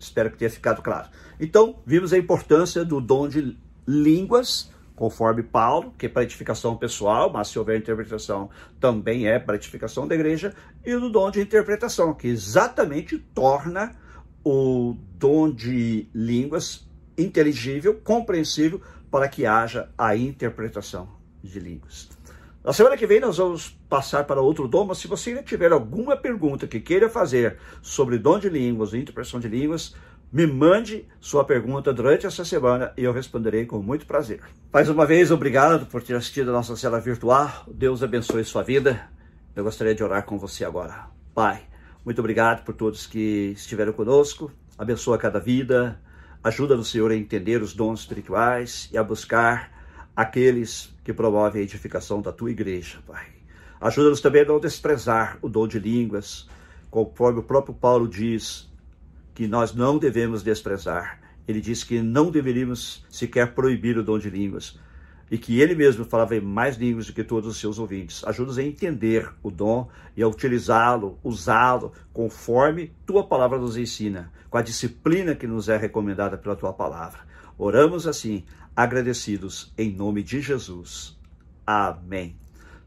Espero 0.00 0.30
que 0.30 0.38
tenha 0.38 0.50
ficado 0.50 0.80
claro. 0.82 1.08
Então, 1.38 1.82
vimos 1.84 2.12
a 2.12 2.18
importância 2.18 2.84
do 2.84 3.00
dom 3.00 3.28
de 3.28 3.58
línguas 3.86 4.70
conforme 4.98 5.44
Paulo, 5.44 5.94
que 5.96 6.06
é 6.06 6.08
para 6.08 6.24
edificação 6.24 6.76
pessoal, 6.76 7.30
mas 7.32 7.46
se 7.46 7.58
houver 7.58 7.78
interpretação, 7.78 8.50
também 8.80 9.28
é 9.28 9.38
para 9.38 9.54
edificação 9.54 10.08
da 10.08 10.14
igreja, 10.16 10.52
e 10.84 10.92
o 10.92 11.08
dom 11.08 11.30
de 11.30 11.40
interpretação, 11.40 12.12
que 12.12 12.26
exatamente 12.26 13.16
torna 13.16 13.94
o 14.44 14.96
dom 15.14 15.52
de 15.52 16.08
línguas 16.12 16.84
inteligível, 17.16 17.94
compreensível, 17.94 18.82
para 19.08 19.28
que 19.28 19.46
haja 19.46 19.88
a 19.96 20.16
interpretação 20.16 21.08
de 21.44 21.60
línguas. 21.60 22.08
Na 22.64 22.72
semana 22.72 22.96
que 22.96 23.06
vem 23.06 23.20
nós 23.20 23.38
vamos 23.38 23.78
passar 23.88 24.24
para 24.24 24.40
outro 24.40 24.66
dom, 24.66 24.84
mas 24.84 24.98
se 24.98 25.06
você 25.06 25.40
tiver 25.44 25.70
alguma 25.70 26.16
pergunta 26.16 26.66
que 26.66 26.80
queira 26.80 27.08
fazer 27.08 27.56
sobre 27.80 28.18
dom 28.18 28.38
de 28.38 28.48
línguas, 28.48 28.92
interpretação 28.94 29.38
de 29.38 29.48
línguas, 29.48 29.94
me 30.30 30.46
mande 30.46 31.06
sua 31.18 31.42
pergunta 31.42 31.92
durante 31.92 32.26
essa 32.26 32.44
semana 32.44 32.92
e 32.96 33.04
eu 33.04 33.12
responderei 33.12 33.64
com 33.64 33.80
muito 33.80 34.06
prazer. 34.06 34.40
Mais 34.70 34.88
uma 34.88 35.06
vez, 35.06 35.30
obrigado 35.30 35.86
por 35.86 36.02
ter 36.02 36.14
assistido 36.14 36.50
a 36.50 36.52
nossa 36.52 36.76
cela 36.76 37.00
virtual. 37.00 37.64
Deus 37.66 38.02
abençoe 38.02 38.44
sua 38.44 38.62
vida. 38.62 39.08
Eu 39.56 39.64
gostaria 39.64 39.94
de 39.94 40.04
orar 40.04 40.24
com 40.24 40.38
você 40.38 40.64
agora. 40.64 41.06
Pai, 41.34 41.62
muito 42.04 42.18
obrigado 42.18 42.62
por 42.62 42.74
todos 42.74 43.06
que 43.06 43.52
estiveram 43.56 43.92
conosco. 43.94 44.52
Abençoa 44.76 45.16
cada 45.16 45.40
vida. 45.40 45.98
Ajuda 46.44 46.76
no 46.76 46.84
Senhor 46.84 47.10
a 47.10 47.16
entender 47.16 47.62
os 47.62 47.72
dons 47.72 48.00
espirituais 48.00 48.88
e 48.92 48.98
a 48.98 49.02
buscar 49.02 49.72
aqueles 50.14 50.94
que 51.02 51.12
promovem 51.12 51.62
a 51.62 51.64
edificação 51.64 52.20
da 52.20 52.32
tua 52.32 52.50
igreja, 52.50 52.98
Pai. 53.06 53.26
Ajuda-nos 53.80 54.20
também 54.20 54.42
a 54.42 54.44
não 54.44 54.60
desprezar 54.60 55.38
o 55.40 55.48
dom 55.48 55.66
de 55.66 55.78
línguas, 55.78 56.48
conforme 56.90 57.40
o 57.40 57.42
próprio 57.42 57.74
Paulo 57.74 58.06
diz 58.06 58.67
que 59.38 59.46
nós 59.46 59.72
não 59.72 59.98
devemos 59.98 60.42
desprezar. 60.42 61.20
Ele 61.46 61.60
diz 61.60 61.84
que 61.84 62.02
não 62.02 62.28
deveríamos 62.28 63.06
sequer 63.08 63.54
proibir 63.54 63.96
o 63.96 64.02
dom 64.02 64.18
de 64.18 64.28
línguas 64.28 64.76
e 65.30 65.38
que 65.38 65.60
ele 65.60 65.76
mesmo 65.76 66.04
falava 66.04 66.34
em 66.34 66.40
mais 66.40 66.76
línguas 66.76 67.06
do 67.06 67.12
que 67.12 67.22
todos 67.22 67.48
os 67.48 67.60
seus 67.60 67.78
ouvintes. 67.78 68.24
Ajuda-nos 68.24 68.58
a 68.58 68.64
entender 68.64 69.32
o 69.40 69.48
dom 69.48 69.88
e 70.16 70.24
a 70.24 70.26
utilizá-lo, 70.26 71.20
usá-lo 71.22 71.92
conforme 72.12 72.92
tua 73.06 73.28
palavra 73.28 73.58
nos 73.58 73.76
ensina, 73.76 74.32
com 74.50 74.58
a 74.58 74.62
disciplina 74.62 75.36
que 75.36 75.46
nos 75.46 75.68
é 75.68 75.76
recomendada 75.76 76.36
pela 76.36 76.56
tua 76.56 76.72
palavra. 76.72 77.20
Oramos 77.56 78.08
assim, 78.08 78.42
agradecidos 78.74 79.72
em 79.78 79.94
nome 79.94 80.24
de 80.24 80.40
Jesus. 80.40 81.16
Amém. 81.64 82.36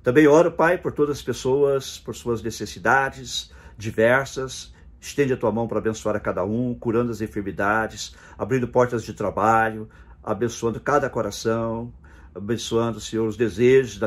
Também 0.03 0.27
oro, 0.27 0.51
Pai, 0.51 0.77
por 0.77 0.91
todas 0.91 1.15
as 1.15 1.23
pessoas, 1.23 1.97
por 1.97 2.13
suas 2.13 2.43
necessidades 2.43 3.53
diversas 3.77 4.73
Estende 5.01 5.33
a 5.33 5.37
tua 5.37 5.51
mão 5.51 5.67
para 5.67 5.79
abençoar 5.79 6.15
a 6.15 6.19
cada 6.19 6.45
um, 6.45 6.75
curando 6.75 7.09
as 7.09 7.21
enfermidades, 7.21 8.15
abrindo 8.37 8.67
portas 8.67 9.03
de 9.03 9.15
trabalho, 9.15 9.89
abençoando 10.23 10.79
cada 10.79 11.09
coração, 11.09 11.91
abençoando, 12.35 12.99
Senhor, 12.99 13.27
os 13.27 13.35
desejos 13.35 13.99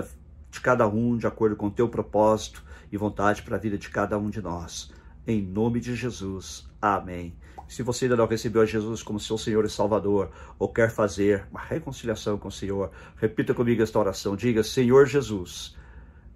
de 0.50 0.60
cada 0.60 0.86
um, 0.86 1.16
de 1.16 1.26
acordo 1.26 1.56
com 1.56 1.66
o 1.66 1.70
teu 1.70 1.88
propósito 1.88 2.62
e 2.92 2.96
vontade 2.96 3.42
para 3.42 3.56
a 3.56 3.58
vida 3.58 3.76
de 3.76 3.90
cada 3.90 4.16
um 4.16 4.30
de 4.30 4.40
nós. 4.40 4.92
Em 5.26 5.42
nome 5.42 5.80
de 5.80 5.96
Jesus. 5.96 6.64
Amém. 6.80 7.34
Se 7.66 7.82
você 7.82 8.04
ainda 8.04 8.16
não 8.16 8.28
recebeu 8.28 8.62
a 8.62 8.66
Jesus 8.66 9.02
como 9.02 9.18
seu 9.18 9.36
Senhor 9.36 9.64
e 9.64 9.70
Salvador, 9.70 10.30
ou 10.60 10.68
quer 10.68 10.90
fazer 10.90 11.44
uma 11.50 11.60
reconciliação 11.60 12.38
com 12.38 12.46
o 12.46 12.52
Senhor, 12.52 12.92
repita 13.16 13.52
comigo 13.52 13.82
esta 13.82 13.98
oração. 13.98 14.36
Diga: 14.36 14.62
Senhor 14.62 15.06
Jesus, 15.06 15.76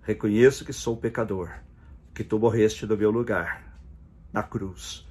reconheço 0.03 0.65
que 0.65 0.73
sou 0.73 0.97
pecador, 0.97 1.51
que 2.13 2.25
tu 2.25 2.41
morreste 2.41 2.87
no 2.87 2.97
meu 2.97 3.13
lugar 3.13 3.68
na 4.33 4.43
cruz 4.43 5.07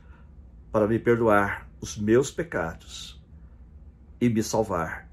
para 0.71 0.87
me 0.87 0.99
perdoar 0.99 1.67
os 1.81 1.97
meus 1.97 2.31
pecados 2.31 3.21
e 4.19 4.29
me 4.29 4.43
salvar. 4.43 5.09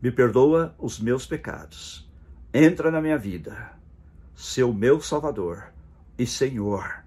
Me 0.00 0.10
perdoa 0.10 0.74
os 0.78 0.98
meus 0.98 1.26
pecados. 1.26 2.10
Entra 2.52 2.90
na 2.90 3.00
minha 3.00 3.16
vida, 3.16 3.72
seu 4.34 4.72
meu 4.72 5.00
Salvador 5.00 5.72
e 6.18 6.26
Senhor, 6.26 7.04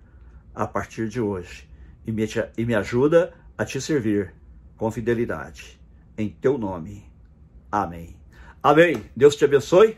a 0.53 0.65
partir 0.65 1.09
de 1.09 1.19
hoje, 1.19 1.69
e 2.05 2.11
me, 2.11 2.25
e 2.57 2.65
me 2.65 2.73
ajuda 2.73 3.33
a 3.57 3.65
te 3.65 3.79
servir 3.79 4.33
com 4.77 4.89
fidelidade. 4.91 5.79
em 6.17 6.29
teu 6.29 6.57
nome. 6.57 7.11
Amém. 7.71 8.15
Amém. 8.63 9.03
Deus 9.15 9.35
te 9.35 9.43
abençoe 9.43 9.97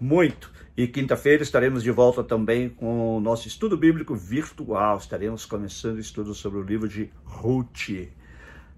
muito. 0.00 0.55
E 0.76 0.86
quinta-feira 0.86 1.42
estaremos 1.42 1.82
de 1.82 1.90
volta 1.90 2.22
também 2.22 2.68
com 2.68 3.16
o 3.16 3.20
nosso 3.20 3.48
estudo 3.48 3.78
bíblico 3.78 4.14
virtual. 4.14 4.98
Estaremos 4.98 5.46
começando 5.46 5.96
o 5.96 6.00
estudo 6.00 6.34
sobre 6.34 6.58
o 6.58 6.62
livro 6.62 6.86
de 6.86 7.10
Ruth. 7.24 8.10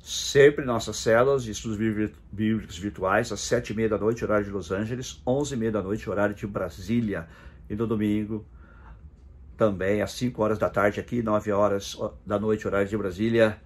Sempre 0.00 0.64
nossas 0.64 0.96
células 0.96 1.42
de 1.42 1.50
estudos 1.50 1.76
bíblicos 2.30 2.78
virtuais, 2.78 3.32
às 3.32 3.40
sete 3.40 3.70
e 3.70 3.74
meia 3.74 3.88
da 3.88 3.98
noite, 3.98 4.24
horário 4.24 4.44
de 4.44 4.50
Los 4.52 4.70
Angeles, 4.70 5.20
onze 5.26 5.54
e 5.54 5.58
meia 5.58 5.72
da 5.72 5.82
noite, 5.82 6.08
horário 6.08 6.36
de 6.36 6.46
Brasília. 6.46 7.26
E 7.68 7.74
no 7.74 7.84
domingo, 7.84 8.46
também 9.56 10.00
às 10.00 10.12
cinco 10.12 10.40
horas 10.40 10.56
da 10.56 10.70
tarde 10.70 11.00
aqui, 11.00 11.20
nove 11.20 11.50
horas 11.50 11.98
da 12.24 12.38
noite, 12.38 12.64
horário 12.64 12.88
de 12.88 12.96
Brasília, 12.96 13.60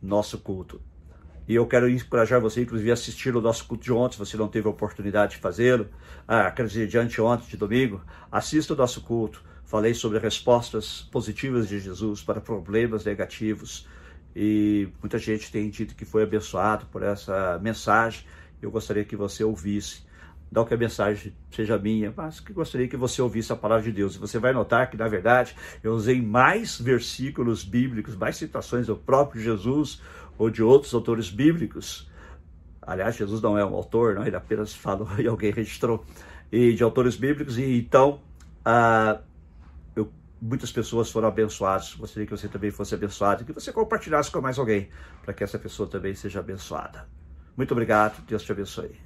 nosso 0.00 0.38
culto. 0.38 0.80
E 1.46 1.54
eu 1.54 1.66
quero 1.66 1.88
encorajar 1.88 2.40
você, 2.40 2.62
inclusive, 2.62 2.90
a 2.90 2.94
assistir 2.94 3.36
o 3.36 3.40
nosso 3.40 3.66
culto 3.66 3.84
de 3.84 3.92
ontem, 3.92 4.14
se 4.14 4.18
você 4.18 4.36
não 4.36 4.48
teve 4.48 4.66
a 4.66 4.70
oportunidade 4.70 5.32
de 5.32 5.38
fazê-lo. 5.38 5.86
Ah, 6.26 6.50
quer 6.50 6.66
dizer, 6.66 6.86
de 6.86 6.96
anteontem, 6.96 7.48
de 7.48 7.56
domingo. 7.56 8.00
Assista 8.32 8.72
o 8.72 8.76
nosso 8.76 9.02
culto. 9.02 9.42
Falei 9.64 9.92
sobre 9.92 10.18
respostas 10.18 11.08
positivas 11.12 11.68
de 11.68 11.80
Jesus 11.80 12.22
para 12.22 12.40
problemas 12.40 13.04
negativos. 13.04 13.86
E 14.34 14.88
muita 15.00 15.18
gente 15.18 15.52
tem 15.52 15.68
dito 15.68 15.94
que 15.94 16.04
foi 16.04 16.22
abençoado 16.22 16.86
por 16.86 17.02
essa 17.02 17.58
mensagem. 17.62 18.24
Eu 18.62 18.70
gostaria 18.70 19.04
que 19.04 19.16
você 19.16 19.44
ouvisse. 19.44 20.02
Não 20.50 20.64
que 20.64 20.72
a 20.72 20.76
mensagem 20.76 21.34
seja 21.50 21.76
minha, 21.76 22.14
mas 22.16 22.38
que 22.38 22.52
gostaria 22.52 22.86
que 22.86 22.96
você 22.96 23.20
ouvisse 23.20 23.52
a 23.52 23.56
palavra 23.56 23.84
de 23.84 23.92
Deus. 23.92 24.14
E 24.14 24.18
você 24.18 24.38
vai 24.38 24.52
notar 24.52 24.88
que, 24.88 24.96
na 24.96 25.08
verdade, 25.08 25.56
eu 25.82 25.92
usei 25.92 26.22
mais 26.22 26.80
versículos 26.80 27.64
bíblicos, 27.64 28.14
mais 28.14 28.36
citações 28.36 28.86
do 28.86 28.96
próprio 28.96 29.42
Jesus 29.42 30.00
ou 30.38 30.50
de 30.50 30.62
outros 30.62 30.94
autores 30.94 31.30
bíblicos. 31.30 32.10
Aliás, 32.82 33.16
Jesus 33.16 33.40
não 33.40 33.56
é 33.56 33.64
um 33.64 33.74
autor, 33.74 34.14
não, 34.14 34.26
ele 34.26 34.36
apenas 34.36 34.74
falou 34.74 35.08
e 35.18 35.26
alguém 35.26 35.52
registrou. 35.52 36.04
E 36.52 36.72
de 36.72 36.82
autores 36.82 37.16
bíblicos, 37.16 37.58
e 37.58 37.78
então 37.78 38.20
ah, 38.64 39.20
eu, 39.94 40.10
muitas 40.40 40.72
pessoas 40.72 41.10
foram 41.10 41.28
abençoadas. 41.28 41.94
Gostaria 41.94 42.26
que 42.26 42.36
você 42.36 42.48
também 42.48 42.70
fosse 42.70 42.94
abençoado 42.94 43.42
e 43.42 43.44
que 43.44 43.52
você 43.52 43.72
compartilhasse 43.72 44.30
com 44.30 44.40
mais 44.40 44.58
alguém, 44.58 44.88
para 45.22 45.34
que 45.34 45.44
essa 45.44 45.58
pessoa 45.58 45.88
também 45.88 46.14
seja 46.14 46.40
abençoada. 46.40 47.06
Muito 47.56 47.72
obrigado, 47.72 48.22
Deus 48.26 48.42
te 48.42 48.52
abençoe. 48.52 49.03